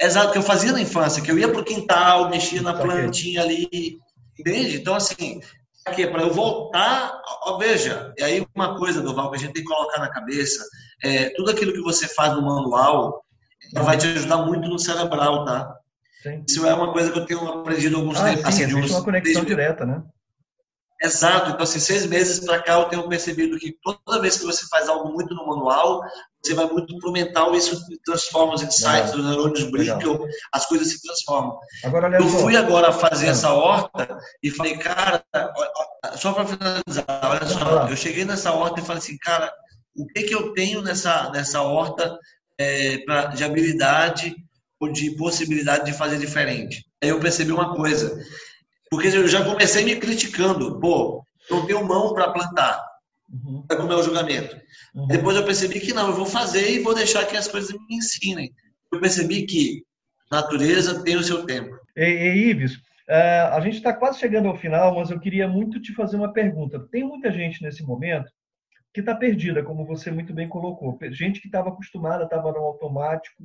Exato, 0.00 0.32
que 0.32 0.38
eu 0.38 0.42
fazia 0.42 0.72
na 0.72 0.80
infância, 0.80 1.22
que 1.22 1.30
eu 1.30 1.38
ia 1.38 1.52
pro 1.52 1.64
quintal, 1.64 2.30
mexia 2.30 2.62
na 2.62 2.72
plantinha 2.72 3.42
ali, 3.42 3.98
entende? 4.38 4.76
Então, 4.76 4.94
assim, 4.94 5.40
aqui 5.84 6.06
para 6.06 6.22
eu 6.22 6.32
voltar, 6.32 7.20
ó, 7.42 7.58
veja, 7.58 8.14
e 8.16 8.22
aí 8.22 8.46
uma 8.54 8.78
coisa, 8.78 9.02
Doval, 9.02 9.30
que 9.30 9.36
a 9.36 9.40
gente 9.40 9.52
tem 9.52 9.62
que 9.62 9.68
colocar 9.68 9.98
na 9.98 10.08
cabeça, 10.08 10.64
é, 11.02 11.30
tudo 11.30 11.50
aquilo 11.50 11.72
que 11.72 11.82
você 11.82 12.08
faz 12.08 12.34
no 12.34 12.42
manual 12.42 13.22
vai 13.74 13.96
te 13.96 14.06
ajudar 14.06 14.38
muito 14.38 14.68
no 14.68 14.78
cerebral, 14.78 15.44
tá? 15.44 15.76
Sim. 16.22 16.44
Isso 16.48 16.66
é 16.66 16.74
uma 16.74 16.92
coisa 16.92 17.10
que 17.10 17.18
eu 17.18 17.26
tenho 17.26 17.46
aprendido 17.48 17.96
alguns 17.96 18.18
ah, 18.20 18.24
tempos. 18.24 18.54
Sim, 18.54 18.64
assim, 18.64 18.74
uns, 18.74 18.90
uma 18.90 19.04
conexão 19.04 19.44
direta, 19.44 19.86
né? 19.86 20.02
Exato. 21.02 21.50
Então, 21.50 21.62
assim, 21.62 21.80
seis 21.80 22.04
meses 22.06 22.40
para 22.40 22.62
cá 22.62 22.74
eu 22.74 22.84
tenho 22.84 23.08
percebido 23.08 23.58
que 23.58 23.74
toda 23.82 24.20
vez 24.20 24.38
que 24.38 24.44
você 24.44 24.66
faz 24.68 24.88
algo 24.88 25.12
muito 25.12 25.34
no 25.34 25.46
manual, 25.46 26.02
você 26.42 26.54
vai 26.54 26.66
muito 26.66 26.98
pro 26.98 27.12
mental, 27.12 27.54
isso 27.54 27.78
transforma 28.04 28.54
os 28.54 28.62
insights, 28.62 29.14
os 29.14 29.24
neurônios 29.24 29.70
brincam, 29.70 30.20
as 30.52 30.66
coisas 30.66 30.88
se 30.88 31.02
transformam. 31.02 31.58
Agora, 31.84 32.14
eu 32.18 32.26
fui 32.26 32.56
agora 32.56 32.92
fazer 32.92 33.26
é. 33.26 33.30
essa 33.30 33.52
horta 33.52 34.18
e 34.42 34.50
falei, 34.50 34.76
cara, 34.76 35.24
só 36.16 36.32
para 36.32 36.46
finalizar, 36.46 37.20
olha 37.24 37.46
só, 37.46 37.88
eu 37.88 37.96
cheguei 37.96 38.24
nessa 38.24 38.52
horta 38.52 38.80
e 38.80 38.84
falei 38.84 39.02
assim, 39.02 39.18
cara, 39.18 39.52
o 39.96 40.06
que 40.06 40.22
que 40.22 40.34
eu 40.34 40.52
tenho 40.54 40.82
nessa, 40.82 41.30
nessa 41.30 41.62
horta 41.62 42.18
é, 42.58 42.98
pra, 42.98 43.26
de 43.26 43.44
habilidade 43.44 44.34
ou 44.80 44.90
de 44.90 45.10
possibilidade 45.12 45.84
de 45.84 45.92
fazer 45.92 46.18
diferente? 46.18 46.84
Aí 47.02 47.10
eu 47.10 47.20
percebi 47.20 47.52
uma 47.52 47.74
coisa, 47.74 48.18
porque 48.90 49.08
eu 49.08 49.28
já 49.28 49.44
comecei 49.44 49.84
me 49.84 49.96
criticando. 49.96 50.80
Pô, 50.80 51.24
não 51.48 51.64
tenho 51.64 51.86
mão 51.86 52.12
para 52.12 52.32
plantar. 52.32 52.84
Uhum. 53.32 53.64
É 53.70 53.74
o 53.74 53.86
meu 53.86 54.02
julgamento. 54.02 54.60
Uhum. 54.94 55.06
Depois 55.06 55.36
eu 55.36 55.44
percebi 55.44 55.78
que 55.78 55.94
não, 55.94 56.08
eu 56.08 56.14
vou 56.14 56.26
fazer 56.26 56.70
e 56.70 56.82
vou 56.82 56.94
deixar 56.94 57.24
que 57.26 57.36
as 57.36 57.46
coisas 57.46 57.70
me 57.70 57.96
ensinem. 57.96 58.52
Eu 58.92 59.00
percebi 59.00 59.46
que 59.46 59.84
natureza 60.30 61.02
tem 61.04 61.16
o 61.16 61.22
seu 61.22 61.46
tempo. 61.46 61.78
E, 61.96 62.04
e 62.04 62.50
Ives, 62.50 62.74
uh, 62.74 63.54
a 63.54 63.60
gente 63.60 63.76
está 63.76 63.92
quase 63.92 64.18
chegando 64.18 64.48
ao 64.48 64.56
final, 64.56 64.96
mas 64.96 65.10
eu 65.10 65.20
queria 65.20 65.46
muito 65.46 65.80
te 65.80 65.94
fazer 65.94 66.16
uma 66.16 66.32
pergunta. 66.32 66.80
Tem 66.90 67.04
muita 67.04 67.30
gente 67.30 67.62
nesse 67.62 67.84
momento 67.84 68.28
que 68.92 68.98
está 68.98 69.14
perdida, 69.14 69.62
como 69.62 69.86
você 69.86 70.10
muito 70.10 70.34
bem 70.34 70.48
colocou. 70.48 70.98
Gente 71.12 71.40
que 71.40 71.46
estava 71.46 71.68
acostumada, 71.68 72.24
estava 72.24 72.50
no 72.50 72.58
automático, 72.58 73.44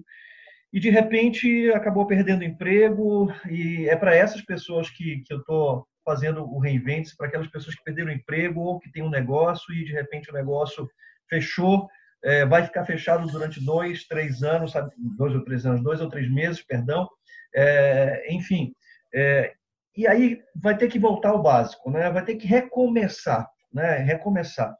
e 0.76 0.80
de 0.82 0.90
repente 0.90 1.72
acabou 1.72 2.06
perdendo 2.06 2.44
emprego 2.44 3.34
e 3.50 3.88
é 3.88 3.96
para 3.96 4.14
essas 4.14 4.42
pessoas 4.42 4.90
que, 4.90 5.24
que 5.26 5.34
eu 5.34 5.40
estou 5.40 5.88
fazendo 6.04 6.44
o 6.44 6.60
reinvente, 6.60 7.16
para 7.16 7.28
aquelas 7.28 7.48
pessoas 7.48 7.78
que 7.78 7.84
perderam 7.86 8.12
emprego 8.12 8.60
ou 8.60 8.78
que 8.78 8.92
têm 8.92 9.02
um 9.02 9.10
negócio 9.10 9.74
e 9.74 9.86
de 9.86 9.94
repente 9.94 10.30
o 10.30 10.34
negócio 10.34 10.86
fechou, 11.30 11.88
é, 12.22 12.46
vai 12.46 12.62
ficar 12.66 12.84
fechado 12.84 13.26
durante 13.28 13.64
dois, 13.64 14.06
três 14.06 14.44
anos, 14.44 14.74
sabe? 14.74 14.92
dois 14.98 15.34
ou 15.34 15.46
três 15.46 15.66
anos, 15.66 15.82
dois 15.82 16.02
ou 16.02 16.10
três 16.10 16.30
meses, 16.30 16.62
perdão, 16.62 17.08
é, 17.56 18.26
enfim, 18.34 18.74
é, 19.14 19.54
e 19.96 20.06
aí 20.06 20.42
vai 20.62 20.78
ter 20.78 20.90
que 20.90 21.00
voltar 21.00 21.30
ao 21.30 21.42
básico, 21.42 21.90
né? 21.90 22.12
vai 22.12 22.26
ter 22.26 22.36
que 22.36 22.48
recomeçar, 22.48 23.50
né? 23.74 24.00
recomeçar. 24.00 24.76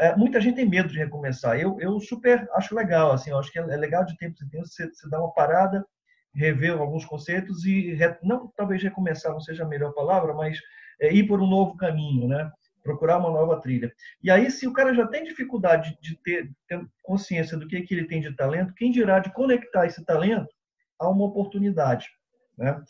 É, 0.00 0.16
muita 0.16 0.40
gente 0.40 0.56
tem 0.56 0.68
medo 0.68 0.88
de 0.88 0.98
recomeçar. 0.98 1.60
Eu, 1.60 1.78
eu 1.78 2.00
super 2.00 2.48
acho 2.54 2.74
legal, 2.74 3.12
assim, 3.12 3.30
eu 3.30 3.38
acho 3.38 3.52
que 3.52 3.58
é, 3.58 3.62
é 3.62 3.76
legal 3.76 4.04
de 4.04 4.16
tempo 4.16 4.34
em 4.42 4.48
tempo 4.48 4.66
você, 4.66 4.88
você 4.88 5.08
dar 5.10 5.20
uma 5.20 5.34
parada, 5.34 5.84
rever 6.34 6.72
alguns 6.72 7.04
conceitos 7.04 7.64
e, 7.66 7.92
re, 7.94 8.16
não 8.22 8.50
talvez 8.56 8.82
recomeçar 8.82 9.30
não 9.30 9.40
seja 9.40 9.64
a 9.64 9.68
melhor 9.68 9.92
palavra, 9.92 10.32
mas 10.32 10.58
é, 11.00 11.12
ir 11.12 11.26
por 11.26 11.40
um 11.40 11.46
novo 11.46 11.76
caminho, 11.76 12.26
né? 12.26 12.50
procurar 12.82 13.18
uma 13.18 13.30
nova 13.30 13.60
trilha. 13.60 13.92
E 14.22 14.30
aí, 14.30 14.50
se 14.50 14.66
o 14.66 14.72
cara 14.72 14.94
já 14.94 15.06
tem 15.06 15.24
dificuldade 15.24 15.98
de 16.00 16.16
ter, 16.22 16.50
ter 16.66 16.82
consciência 17.02 17.56
do 17.58 17.68
que, 17.68 17.82
que 17.82 17.94
ele 17.94 18.06
tem 18.06 18.22
de 18.22 18.34
talento, 18.34 18.74
quem 18.74 18.90
dirá 18.90 19.18
de 19.18 19.30
conectar 19.32 19.86
esse 19.86 20.02
talento 20.04 20.48
a 20.98 21.08
uma 21.08 21.26
oportunidade, 21.26 22.08
né? 22.56 22.82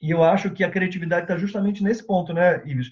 E 0.00 0.10
eu 0.10 0.24
acho 0.24 0.50
que 0.50 0.64
a 0.64 0.70
criatividade 0.70 1.26
está 1.26 1.38
justamente 1.38 1.80
nesse 1.80 2.04
ponto, 2.04 2.34
né, 2.34 2.60
Ives? 2.66 2.90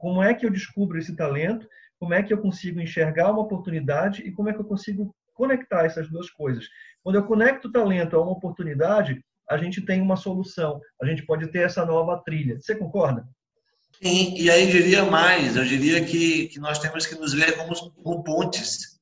Como 0.00 0.20
é 0.20 0.34
que 0.34 0.44
eu 0.44 0.50
descubro 0.50 0.98
esse 0.98 1.14
talento? 1.14 1.64
Como 2.00 2.14
é 2.14 2.22
que 2.22 2.32
eu 2.32 2.38
consigo 2.38 2.80
enxergar 2.80 3.30
uma 3.30 3.42
oportunidade 3.42 4.22
e 4.22 4.32
como 4.32 4.48
é 4.48 4.54
que 4.54 4.58
eu 4.58 4.64
consigo 4.64 5.14
conectar 5.34 5.84
essas 5.84 6.08
duas 6.08 6.30
coisas? 6.30 6.66
Quando 7.02 7.16
eu 7.16 7.24
conecto 7.24 7.68
o 7.68 7.72
talento 7.72 8.16
a 8.16 8.22
uma 8.22 8.32
oportunidade, 8.32 9.22
a 9.48 9.58
gente 9.58 9.82
tem 9.82 10.00
uma 10.00 10.16
solução, 10.16 10.80
a 11.00 11.06
gente 11.06 11.26
pode 11.26 11.46
ter 11.48 11.60
essa 11.60 11.84
nova 11.84 12.16
trilha. 12.24 12.58
Você 12.58 12.74
concorda? 12.74 13.28
Sim, 14.02 14.34
e 14.34 14.50
aí 14.50 14.66
diria 14.66 15.04
mais, 15.04 15.56
eu 15.56 15.64
diria 15.64 16.02
que, 16.02 16.48
que 16.48 16.58
nós 16.58 16.78
temos 16.78 17.04
que 17.04 17.16
nos 17.16 17.34
ver 17.34 17.54
como, 17.58 17.74
como 18.02 18.24
pontes. 18.24 18.98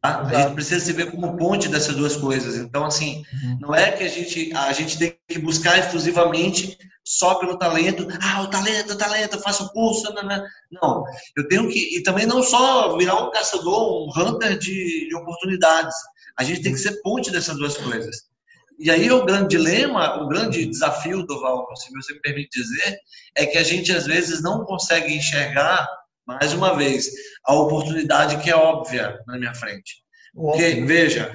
Tá? 0.00 0.22
A 0.22 0.42
gente 0.42 0.54
precisa 0.54 0.84
se 0.84 0.92
ver 0.92 1.10
como 1.10 1.36
ponte 1.36 1.68
dessas 1.68 1.94
duas 1.94 2.16
coisas. 2.16 2.56
Então, 2.56 2.84
assim, 2.86 3.22
uhum. 3.44 3.58
não 3.60 3.74
é 3.74 3.92
que 3.92 4.02
a 4.02 4.08
gente, 4.08 4.50
a 4.54 4.72
gente 4.72 4.98
tem 4.98 5.14
que 5.28 5.38
buscar 5.38 5.78
exclusivamente 5.78 6.78
só 7.04 7.34
pelo 7.34 7.58
talento. 7.58 8.08
Ah, 8.22 8.42
o 8.42 8.48
talento, 8.48 8.94
o 8.94 8.96
talento, 8.96 9.36
eu 9.36 9.42
faço 9.42 9.70
curso. 9.72 10.12
Não, 10.14 10.22
não. 10.22 10.44
não, 10.70 11.04
eu 11.36 11.46
tenho 11.48 11.68
que. 11.68 11.98
E 11.98 12.02
também 12.02 12.24
não 12.24 12.42
só 12.42 12.96
virar 12.96 13.22
um 13.22 13.30
caçador, 13.30 14.08
um 14.08 14.10
hunter 14.16 14.58
de, 14.58 15.08
de 15.08 15.16
oportunidades. 15.16 15.94
A 16.38 16.44
gente 16.44 16.62
tem 16.62 16.72
que 16.72 16.78
ser 16.78 17.02
ponte 17.02 17.30
dessas 17.30 17.56
duas 17.58 17.76
coisas. 17.76 18.30
E 18.78 18.90
aí 18.90 19.12
o 19.12 19.26
grande 19.26 19.48
dilema, 19.48 20.22
o 20.22 20.28
grande 20.28 20.64
desafio, 20.64 21.26
Doval, 21.26 21.68
se 21.76 21.92
você 21.92 22.14
me 22.14 22.20
permite 22.20 22.58
dizer, 22.58 22.98
é 23.36 23.44
que 23.44 23.58
a 23.58 23.62
gente 23.62 23.92
às 23.92 24.06
vezes 24.06 24.42
não 24.42 24.64
consegue 24.64 25.14
enxergar, 25.14 25.86
mais 26.30 26.52
uma 26.52 26.76
vez, 26.76 27.10
a 27.44 27.54
oportunidade 27.54 28.38
que 28.38 28.50
é 28.50 28.54
óbvia 28.54 29.18
na 29.26 29.38
minha 29.38 29.54
frente. 29.54 29.96
Porque, 30.34 30.82
veja, 30.86 31.34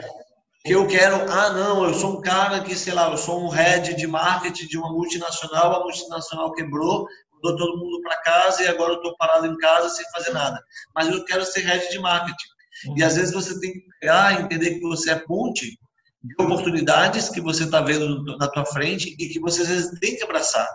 que 0.63 0.71
eu 0.71 0.87
quero, 0.87 1.29
ah, 1.31 1.49
não, 1.51 1.83
eu 1.83 1.93
sou 1.93 2.17
um 2.17 2.21
cara 2.21 2.61
que, 2.61 2.75
sei 2.75 2.93
lá, 2.93 3.11
eu 3.11 3.17
sou 3.17 3.43
um 3.43 3.49
head 3.49 3.93
de 3.95 4.07
marketing 4.07 4.67
de 4.67 4.77
uma 4.77 4.91
multinacional, 4.91 5.75
a 5.75 5.83
multinacional 5.83 6.53
quebrou, 6.53 7.05
mandou 7.33 7.57
todo 7.57 7.77
mundo 7.77 8.01
para 8.01 8.21
casa 8.21 8.63
e 8.63 8.67
agora 8.67 8.93
eu 8.93 8.97
estou 8.97 9.15
parado 9.17 9.47
em 9.47 9.57
casa 9.57 9.89
sem 9.89 10.05
fazer 10.11 10.31
nada. 10.31 10.59
Mas 10.95 11.09
eu 11.09 11.23
quero 11.25 11.45
ser 11.45 11.61
head 11.61 11.91
de 11.91 11.99
marketing. 11.99 12.47
E 12.95 13.03
às 13.03 13.15
vezes 13.15 13.33
você 13.33 13.59
tem 13.59 13.73
que 13.73 13.81
pegar, 13.99 14.41
entender 14.41 14.75
que 14.75 14.81
você 14.81 15.11
é 15.11 15.15
ponte 15.15 15.77
de 16.23 16.43
oportunidades 16.43 17.29
que 17.29 17.41
você 17.41 17.63
está 17.63 17.81
vendo 17.81 18.23
na 18.37 18.47
tua 18.47 18.65
frente 18.65 19.15
e 19.19 19.29
que 19.29 19.39
você 19.39 19.61
às 19.61 19.67
vezes 19.67 19.99
tem 19.99 20.15
que 20.15 20.23
abraçar. 20.23 20.67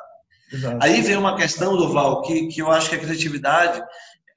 Exato. 0.52 0.78
Aí 0.80 1.00
vem 1.00 1.16
uma 1.16 1.36
questão, 1.36 1.76
Duval, 1.76 2.22
que, 2.22 2.48
que 2.48 2.60
eu 2.60 2.70
acho 2.70 2.90
que 2.90 2.96
a 2.96 2.98
criatividade 2.98 3.82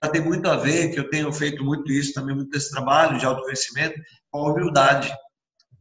tem 0.09 0.21
muito 0.21 0.47
a 0.49 0.55
ver, 0.55 0.91
que 0.91 0.99
eu 0.99 1.09
tenho 1.09 1.31
feito 1.31 1.63
muito 1.63 1.91
isso 1.91 2.13
também, 2.13 2.35
muito 2.35 2.49
desse 2.49 2.71
trabalho 2.71 3.17
de 3.17 3.25
autoconhecimento, 3.25 3.99
com 4.31 4.45
a 4.47 4.51
humildade. 4.51 5.13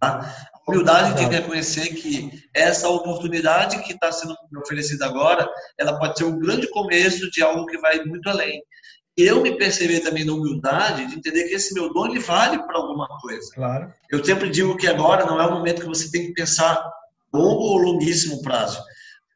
Tá? 0.01 0.35
A 0.55 0.71
humildade 0.71 1.15
de 1.15 1.25
reconhecer 1.25 1.95
que 1.95 2.31
essa 2.55 2.89
oportunidade 2.89 3.83
que 3.83 3.93
está 3.93 4.11
sendo 4.13 4.35
oferecida 4.57 5.07
agora, 5.07 5.49
ela 5.79 5.99
pode 5.99 6.19
ser 6.19 6.25
um 6.25 6.39
grande 6.39 6.69
começo 6.69 7.31
de 7.31 7.43
algo 7.43 7.67
que 7.67 7.79
vai 7.79 8.05
muito 8.05 8.29
além 8.29 8.61
eu 9.17 9.43
me 9.43 9.57
perceber 9.57 10.01
também 10.01 10.25
na 10.25 10.33
humildade 10.33 11.07
de 11.07 11.17
entender 11.17 11.45
que 11.45 11.55
esse 11.55 11.75
meu 11.75 11.93
dom 11.93 12.07
ele 12.07 12.19
vale 12.19 12.59
para 12.63 12.79
alguma 12.79 13.07
coisa. 13.21 13.51
Claro. 13.55 13.93
Eu 14.11 14.25
sempre 14.25 14.49
digo 14.49 14.77
que 14.77 14.87
agora 14.87 15.27
não 15.27 15.41
é 15.41 15.47
o 15.47 15.53
momento 15.53 15.83
que 15.83 15.89
você 15.89 16.11
tem 16.11 16.27
que 16.27 16.33
pensar 16.33 16.83
longo 17.33 17.63
ou 17.63 17.77
longuíssimo 17.79 18.41
prazo. 18.43 18.83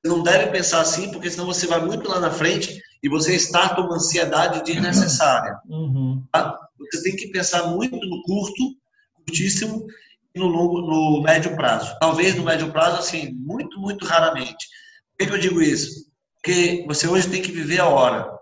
Você 0.03 0.11
não 0.11 0.23
deve 0.23 0.51
pensar 0.51 0.81
assim, 0.81 1.11
porque 1.13 1.31
senão 1.31 1.47
você 1.47 1.67
vai 1.67 1.81
muito 1.81 2.09
lá 2.09 2.21
na 2.21 2.31
frente 2.31 2.81
e 3.07 3.09
você 3.09 3.35
está 3.35 3.75
com 3.75 3.83
uma 3.83 3.97
ansiedade 3.97 4.63
desnecessária. 4.65 5.59
Uhum. 5.69 6.25
Tá? 6.31 6.59
Você 6.79 7.03
tem 7.03 7.17
que 7.17 7.29
pensar 7.29 7.69
muito 7.69 7.97
no 7.97 8.23
curto, 8.23 8.77
curtíssimo 9.15 9.87
e 10.35 10.39
no 10.39 10.47
longo, 10.47 10.81
no 10.83 11.23
médio 11.23 11.57
prazo. 11.57 11.97
Talvez 11.99 12.35
no 12.35 12.45
médio 12.45 12.71
prazo, 12.73 12.99
assim, 12.99 13.33
muito, 13.33 13.81
muito 13.81 14.05
raramente. 14.05 14.67
Por 15.13 15.19
que, 15.19 15.27
que 15.27 15.33
eu 15.33 15.41
digo 15.41 15.63
isso? 15.63 16.07
Porque 16.35 16.85
você 16.87 17.09
hoje 17.09 17.29
tem 17.29 17.41
que 17.41 17.51
viver 17.51 17.81
a 17.81 17.87
hora 17.87 18.37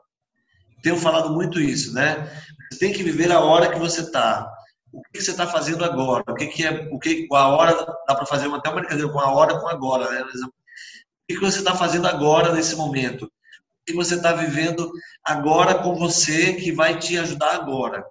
tenho 0.85 0.98
falado 0.98 1.31
muito 1.31 1.59
isso, 1.59 1.94
né? 1.94 2.31
Você 2.70 2.79
tem 2.79 2.92
que 2.92 3.03
viver 3.03 3.33
a 3.33 3.40
hora 3.40 3.70
que 3.72 3.79
você 3.79 4.03
está. 4.03 4.53
O 4.92 5.00
que 5.03 5.20
você 5.20 5.31
está 5.31 5.46
fazendo 5.46 5.83
agora? 5.83 6.22
O 6.29 6.35
que, 6.35 6.46
que 6.46 6.64
é? 6.64 6.88
O 6.92 6.98
que 6.98 7.27
a 7.33 7.48
hora 7.48 7.74
dá 8.07 8.14
para 8.14 8.27
fazer 8.27 8.46
até 8.53 8.68
uma 8.68 8.81
brincadeira 8.81 9.11
com 9.11 9.18
a 9.18 9.33
hora 9.33 9.59
com 9.59 9.66
agora, 9.66 10.11
né? 10.11 10.22
O 10.22 10.50
que, 11.27 11.35
que 11.35 11.40
você 11.40 11.61
está 11.61 11.74
fazendo 11.74 12.07
agora 12.07 12.53
nesse 12.53 12.77
momento? 12.77 13.33
Que 13.87 13.92
você 13.92 14.14
está 14.14 14.33
vivendo 14.33 14.90
agora 15.25 15.75
com 15.75 15.94
você 15.94 16.55
que 16.55 16.73
vai 16.73 16.99
te 16.99 17.18
ajudar 17.18 17.55
agora? 17.55 18.05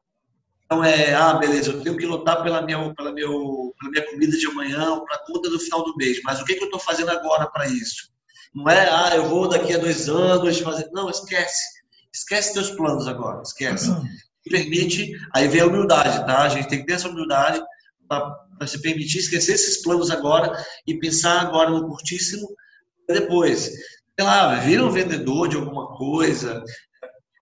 Então 0.65 0.83
é, 0.83 1.13
ah, 1.13 1.33
beleza, 1.33 1.71
eu 1.71 1.81
tenho 1.81 1.97
que 1.97 2.05
lutar 2.05 2.41
pela 2.41 2.61
minha, 2.61 2.93
pela 2.95 3.11
meu, 3.11 3.73
pela 3.79 3.91
minha 3.91 4.11
comida 4.11 4.37
de 4.37 4.47
amanhã, 4.47 4.99
para 4.99 5.15
a 5.15 5.25
conta 5.25 5.49
do 5.49 5.59
final 5.59 5.83
do 5.83 5.95
mês. 5.95 6.19
Mas 6.23 6.41
o 6.41 6.45
que, 6.45 6.55
que 6.55 6.61
eu 6.61 6.65
estou 6.65 6.79
fazendo 6.79 7.11
agora 7.11 7.47
para 7.47 7.67
isso? 7.67 8.11
Não 8.53 8.69
é, 8.69 8.87
ah, 8.89 9.15
eu 9.15 9.27
vou 9.27 9.49
daqui 9.49 9.73
a 9.73 9.77
dois 9.77 10.07
anos 10.07 10.59
fazer. 10.59 10.89
Não, 10.91 11.09
esquece 11.09 11.83
Esquece 12.13 12.53
teus 12.53 12.69
planos 12.69 13.07
agora, 13.07 13.41
esquece. 13.41 13.89
Uhum. 13.89 14.07
Permite, 14.47 15.13
aí 15.33 15.47
vem 15.47 15.61
a 15.61 15.65
humildade, 15.65 16.25
tá? 16.27 16.43
A 16.43 16.49
gente 16.49 16.67
tem 16.67 16.79
que 16.79 16.85
ter 16.85 16.93
essa 16.93 17.09
humildade 17.09 17.59
para 18.07 18.67
se 18.67 18.79
permitir 18.81 19.17
esquecer 19.17 19.53
esses 19.53 19.81
planos 19.81 20.11
agora 20.11 20.53
e 20.85 20.99
pensar 20.99 21.41
agora 21.41 21.71
no 21.71 21.87
curtíssimo 21.87 22.47
depois. 23.07 23.71
Sei 24.17 24.25
lá, 24.25 24.55
vira 24.55 24.85
um 24.85 24.91
vendedor 24.91 25.47
de 25.47 25.55
alguma 25.55 25.87
coisa, 25.95 26.63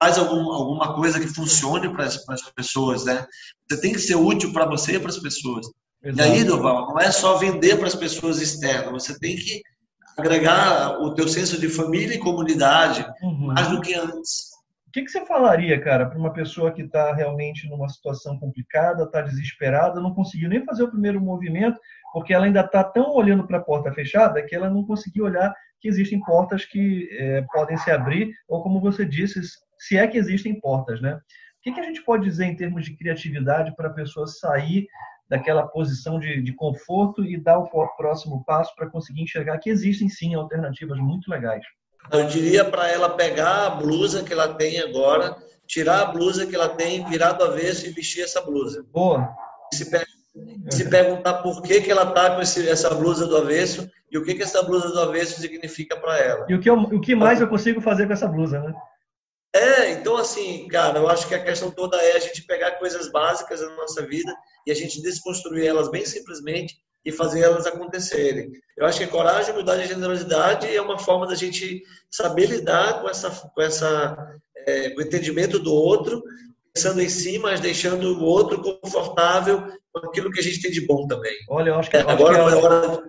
faz 0.02 0.18
algum, 0.18 0.52
alguma 0.52 0.96
coisa 0.96 1.20
que 1.20 1.28
funcione 1.28 1.92
para 1.92 2.06
as 2.06 2.18
pessoas, 2.56 3.06
né? 3.06 3.26
Você 3.70 3.82
tem 3.82 3.92
que 3.92 4.00
ser 4.00 4.16
útil 4.16 4.54
para 4.54 4.66
você 4.66 4.96
e 4.96 5.00
para 5.00 5.10
as 5.10 5.20
pessoas. 5.20 5.68
Exato. 6.04 6.30
E 6.30 6.32
aí, 6.32 6.44
Doval, 6.44 6.88
não 6.88 7.00
é 7.00 7.12
só 7.12 7.38
vender 7.38 7.78
para 7.78 7.88
as 7.88 7.96
pessoas 7.96 8.42
externas, 8.42 8.92
você 8.92 9.20
tem 9.20 9.36
que 9.36 9.62
agregar 10.18 11.00
o 11.00 11.14
teu 11.14 11.28
senso 11.28 11.60
de 11.60 11.70
família 11.70 12.16
e 12.16 12.20
comunidade 12.20 13.06
uhum. 13.22 13.48
mais 13.48 13.68
do 13.68 13.82
que 13.82 13.94
antes. 13.94 14.52
O 14.88 14.92
que, 14.92 15.04
que 15.04 15.12
você 15.12 15.26
falaria, 15.26 15.80
cara, 15.80 16.06
para 16.06 16.20
uma 16.20 16.34
pessoa 16.34 16.72
que 16.72 16.82
está 16.82 17.14
realmente 17.14 17.70
numa 17.70 17.88
situação 17.88 18.38
complicada, 18.38 19.04
está 19.04 19.22
desesperada, 19.22 20.02
não 20.02 20.14
conseguiu 20.14 20.50
nem 20.50 20.66
fazer 20.66 20.84
o 20.84 20.90
primeiro 20.90 21.22
movimento, 21.22 21.80
porque 22.12 22.34
ela 22.34 22.46
ainda 22.46 22.60
está 22.60 22.84
tão 22.84 23.14
olhando 23.14 23.48
para 23.48 23.60
a 23.60 23.64
porta 23.64 23.94
fechada 23.94 24.44
que 24.46 24.54
ela 24.54 24.70
não 24.70 24.86
conseguiu 24.86 25.26
olhar 25.26 25.56
que 25.82 25.88
existem 25.88 26.20
portas 26.20 26.63
que 26.63 27.10
é, 27.12 27.41
podem 27.52 27.76
se 27.78 27.89
abrir, 27.89 28.32
ou 28.48 28.62
como 28.62 28.80
você 28.80 29.04
disse, 29.04 29.41
se 29.80 29.98
é 29.98 30.08
que 30.08 30.17
existem 30.17 30.60
portas, 30.60 31.02
né? 31.02 31.15
O 31.15 31.63
que, 31.63 31.72
que 31.72 31.80
a 31.80 31.84
gente 31.84 32.04
pode 32.04 32.24
dizer 32.24 32.46
em 32.46 32.56
termos 32.56 32.86
de 32.86 32.96
criatividade 32.96 33.76
para 33.76 33.89
a 33.89 33.94
pessoa 33.94 34.26
sair 34.28 34.88
daquela 35.30 35.67
posição 35.67 36.20
de, 36.20 36.41
de 36.41 36.54
conforto 36.54 37.24
e 37.24 37.38
dar 37.38 37.60
o 37.60 37.70
próximo 37.96 38.44
passo 38.46 38.74
para 38.76 38.89
conseguir 38.89 39.24
enxergar 39.24 39.58
que 39.60 39.70
existem 39.70 40.10
sim 40.10 40.34
alternativas 40.36 41.00
muito 41.00 41.30
legais? 41.30 41.63
Eu 42.12 42.26
diria 42.28 42.65
para 42.65 42.89
ela 42.89 43.10
pegar 43.15 43.67
a 43.67 43.70
blusa 43.70 44.24
que 44.24 44.34
ela 44.34 44.54
tem 44.56 44.80
agora, 44.80 45.36
tirar 45.67 46.02
a 46.02 46.06
blusa 46.06 46.46
que 46.46 46.56
ela 46.56 46.70
tem, 46.70 47.06
virar 47.06 47.34
do 47.34 47.44
avesso 47.44 47.86
e 47.86 47.91
vestir 47.91 48.24
essa 48.24 48.41
blusa. 48.41 48.86
Boa. 48.91 49.34
Se, 49.74 49.89
se 50.70 50.89
perguntar 50.89 51.41
por 51.41 51.62
que, 51.62 51.82
que 51.82 51.91
ela 51.91 52.08
está 52.08 52.36
com 52.36 52.41
esse, 52.41 52.67
essa 52.67 52.89
blusa 52.91 53.28
do 53.28 53.38
avesso 53.38 53.89
e 54.10 54.17
o 54.17 54.24
que, 54.24 54.36
que 54.36 54.44
essa 54.44 54.63
blusa 54.63 54.89
do 54.89 55.00
avesso 55.00 55.39
significa 55.39 55.98
para 55.98 56.17
ela. 56.17 56.46
E 56.50 56.56
o 56.56 56.60
que, 56.60 56.70
eu, 56.70 56.76
o 56.76 57.02
que 57.02 57.15
mais 57.15 57.41
eu 57.41 57.48
consigo 57.48 57.82
fazer 57.82 58.08
com 58.08 58.13
essa 58.13 58.28
blusa, 58.28 58.60
né? 58.60 58.74
É, 59.54 59.91
então 59.91 60.15
assim, 60.15 60.65
cara, 60.70 61.00
eu 61.00 61.10
acho 61.10 61.28
que 61.28 61.36
a 61.36 61.44
questão 61.44 61.70
toda 61.70 61.98
é 61.98 62.15
a 62.15 62.20
gente 62.20 62.44
pegar 62.44 62.80
coisas 62.80 63.12
básicas 63.12 63.60
da 63.60 63.70
nossa 63.76 64.06
vida 64.06 64.34
e 64.65 64.72
a 64.72 64.76
gente 64.76 65.02
desconstruir 65.02 65.65
elas 65.65 65.89
bem 65.89 66.06
simplesmente 66.06 66.76
e 67.04 67.12
fazer 67.12 67.41
elas 67.41 67.65
acontecerem. 67.65 68.52
Eu 68.78 68.86
acho 68.86 69.00
que 69.00 69.04
a 69.04 69.10
coragem, 69.10 69.52
humildade 69.52 69.84
e 69.84 69.88
generosidade 69.88 70.74
é 70.74 70.82
uma 70.82 70.98
forma 70.98 71.28
da 71.28 71.36
gente 71.36 71.84
saber 72.10 72.46
lidar 72.46 73.02
com 73.02 73.10
essa, 73.10 73.30
com 73.30 73.62
essa, 73.62 74.39
é, 74.65 74.91
com 74.91 75.02
o 75.02 75.04
entendimento 75.04 75.60
do 75.60 75.74
outro, 75.74 76.24
pensando 76.74 77.02
em 77.02 77.10
si, 77.10 77.38
mas 77.38 77.60
deixando 77.60 78.20
o 78.20 78.24
outro 78.24 78.62
confortável 78.62 79.67
com 79.94 80.08
aquilo 80.08 80.32
que 80.32 80.40
a 80.40 80.44
gente 80.44 80.62
tem 80.62 80.72
de 80.72 80.86
bom 80.86 81.08
também. 81.08 81.36
Olha, 81.50 81.70
eu 81.70 81.76
acho 81.76 81.90
que, 81.90 81.98
é, 81.98 82.02
agora 82.02 82.44
acho 82.44 82.60
que 82.60 82.66
é 82.66 82.70
hora. 82.70 83.04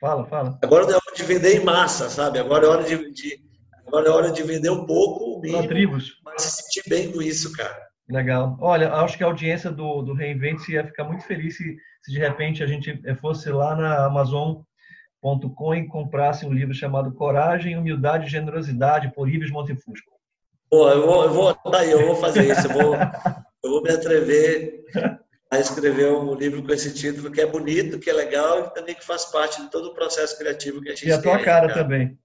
Fala, 0.00 0.26
fala. 0.26 0.58
Agora 0.62 0.84
é 0.84 0.94
hora 0.94 1.16
de 1.16 1.22
vender 1.22 1.56
em 1.56 1.64
massa, 1.64 2.08
sabe? 2.10 2.38
Agora 2.38 2.66
é 2.66 2.68
hora 2.68 2.84
de, 2.84 3.12
de 3.12 3.40
agora 3.86 4.08
é 4.08 4.10
hora 4.10 4.30
de 4.30 4.42
vender 4.42 4.70
um 4.70 4.86
pouco, 4.86 5.38
o 5.38 5.40
mínimo, 5.40 5.68
tribos. 5.68 6.20
mas 6.24 6.42
se 6.42 6.62
sentir 6.62 6.88
bem 6.88 7.10
com 7.12 7.22
isso, 7.22 7.52
cara. 7.52 7.76
Legal. 8.08 8.58
Olha, 8.60 8.92
acho 8.92 9.16
que 9.16 9.24
a 9.24 9.26
audiência 9.26 9.70
do, 9.70 10.02
do 10.02 10.12
Reinvente 10.12 10.72
ia 10.72 10.84
ficar 10.84 11.04
muito 11.04 11.24
feliz 11.24 11.56
se, 11.56 11.76
se 12.02 12.12
de 12.12 12.18
repente 12.18 12.62
a 12.62 12.66
gente 12.66 13.00
fosse 13.20 13.50
lá 13.50 13.74
na 13.74 14.04
Amazon.com 14.04 15.74
e 15.74 15.86
comprasse 15.86 16.44
um 16.44 16.52
livro 16.52 16.74
chamado 16.74 17.14
Coragem, 17.14 17.78
Humildade 17.78 18.26
e 18.26 18.30
Generosidade, 18.30 19.12
por 19.14 19.28
Ives 19.28 19.50
Montefusco. 19.50 20.12
Pô, 20.68 20.90
eu 20.90 21.06
vou, 21.06 21.24
eu 21.24 21.32
vou, 21.32 21.54
tá 21.54 21.78
aí, 21.78 21.90
eu 21.90 22.06
vou 22.06 22.16
fazer 22.16 22.50
isso. 22.50 22.66
Eu 22.66 22.72
vou, 22.72 22.94
eu 23.64 23.70
vou 23.70 23.82
me 23.82 23.90
atrever 23.90 24.84
a 25.54 25.60
escrever 25.60 26.12
um 26.12 26.34
livro 26.34 26.62
com 26.62 26.72
esse 26.72 26.92
título 26.92 27.30
que 27.30 27.40
é 27.40 27.46
bonito, 27.46 27.98
que 27.98 28.10
é 28.10 28.12
legal 28.12 28.66
e 28.66 28.74
também 28.74 28.94
que 28.94 29.04
faz 29.04 29.24
parte 29.26 29.62
de 29.62 29.70
todo 29.70 29.88
o 29.88 29.94
processo 29.94 30.36
criativo 30.38 30.80
que 30.80 30.88
a 30.88 30.92
gente 30.92 31.02
tem. 31.02 31.10
E 31.10 31.12
a 31.12 31.22
tua 31.22 31.38
cara, 31.38 31.68
cara, 31.68 31.74
também. 31.74 32.18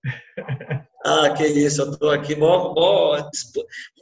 Ah, 1.05 1.29
que 1.29 1.45
isso, 1.45 1.81
eu 1.81 1.97
tô 1.97 2.09
aqui 2.09 2.35
mó, 2.35 2.73
mó 2.73 3.17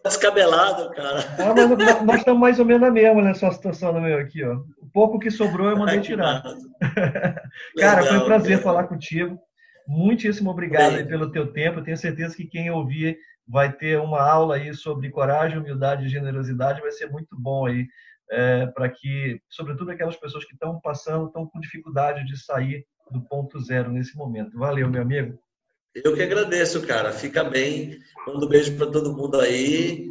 descabelado, 0.04 0.90
cara. 0.92 1.20
Ah, 1.38 1.54
mas 1.54 2.04
nós 2.04 2.18
estamos 2.20 2.42
mais 2.42 2.60
ou 2.60 2.66
menos 2.66 2.82
na 2.82 2.92
mesma 2.92 3.22
nessa 3.22 3.52
situação 3.52 3.94
no 3.94 4.02
meu 4.02 4.18
aqui, 4.18 4.44
ó. 4.44 4.56
O 4.82 4.90
pouco 4.92 5.20
que 5.20 5.30
sobrou 5.30 5.70
eu 5.70 5.78
mandei 5.78 6.00
tirar. 6.00 6.42
cara, 7.78 8.04
foi 8.04 8.18
um 8.18 8.26
prazer 8.26 8.62
falar 8.62 8.86
contigo. 8.86 9.38
Muitíssimo 9.88 10.50
obrigado 10.50 11.06
pelo 11.08 11.32
teu 11.32 11.54
tempo. 11.54 11.80
Eu 11.80 11.84
tenho 11.84 11.98
certeza 11.98 12.36
que 12.36 12.48
quem 12.48 12.72
ouvir 12.72 13.18
vai 13.48 13.72
ter 13.72 14.00
uma 14.00 14.22
aula 14.22 14.56
aí 14.56 14.74
sobre 14.74 15.10
coragem, 15.10 15.60
humildade 15.60 16.06
e 16.06 16.10
generosidade. 16.10 16.82
Vai 16.82 16.92
ser 16.92 17.10
muito 17.10 17.40
bom 17.40 17.68
aí 17.68 17.86
é, 18.30 18.68
para 18.68 18.90
que, 18.90 19.42
sobretudo 19.50 19.92
aquelas 19.92 20.16
pessoas 20.16 20.46
que 20.46 20.54
estão 20.54 20.80
passando, 20.80 21.28
estão 21.28 21.46
com 21.46 21.60
dificuldade 21.60 22.26
de 22.26 22.38
sair 22.38 22.86
do 23.12 23.22
ponto 23.22 23.60
zero 23.60 23.92
nesse 23.92 24.16
momento. 24.16 24.58
Valeu, 24.58 24.90
meu 24.90 25.02
amigo. 25.02 25.40
Eu 25.96 26.16
que 26.16 26.22
agradeço, 26.22 26.86
cara. 26.86 27.12
Fica 27.12 27.44
bem. 27.44 27.98
Mando 28.26 28.46
um 28.46 28.50
beijo 28.50 28.76
para 28.78 28.92
todo 28.92 29.16
mundo 29.16 29.40
aí. 29.40 30.08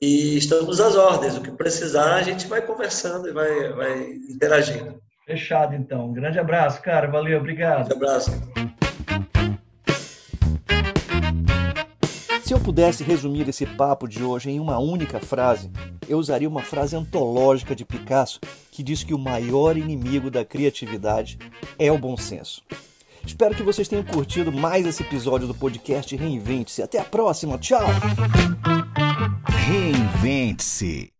E 0.00 0.36
estamos 0.36 0.80
às 0.80 0.96
ordens. 0.96 1.36
O 1.36 1.42
que 1.42 1.50
precisar, 1.50 2.16
a 2.16 2.22
gente 2.22 2.46
vai 2.46 2.62
conversando 2.62 3.28
e 3.28 3.32
vai, 3.32 3.72
vai 3.72 4.12
interagindo. 4.30 5.00
Fechado, 5.26 5.74
então. 5.74 6.06
Um 6.06 6.12
grande 6.12 6.38
abraço, 6.38 6.82
cara. 6.82 7.08
Valeu, 7.08 7.38
obrigado. 7.38 7.92
Um 7.92 7.96
abraço. 7.96 8.30
Se 12.48 12.54
eu 12.54 12.58
pudesse 12.58 13.04
resumir 13.04 13.46
esse 13.46 13.66
papo 13.66 14.08
de 14.08 14.24
hoje 14.24 14.48
em 14.48 14.58
uma 14.58 14.78
única 14.78 15.20
frase, 15.20 15.70
eu 16.08 16.16
usaria 16.16 16.48
uma 16.48 16.62
frase 16.62 16.96
antológica 16.96 17.76
de 17.76 17.84
Picasso 17.84 18.40
que 18.70 18.82
diz 18.82 19.04
que 19.04 19.12
o 19.12 19.18
maior 19.18 19.76
inimigo 19.76 20.30
da 20.30 20.46
criatividade 20.46 21.38
é 21.78 21.92
o 21.92 21.98
bom 21.98 22.16
senso. 22.16 22.64
Espero 23.22 23.54
que 23.54 23.62
vocês 23.62 23.86
tenham 23.86 24.02
curtido 24.02 24.50
mais 24.50 24.86
esse 24.86 25.02
episódio 25.02 25.46
do 25.46 25.54
podcast 25.54 26.16
Reinvente-se. 26.16 26.80
Até 26.80 26.98
a 26.98 27.04
próxima, 27.04 27.58
tchau! 27.58 27.86
Reinvente-se. 29.44 31.17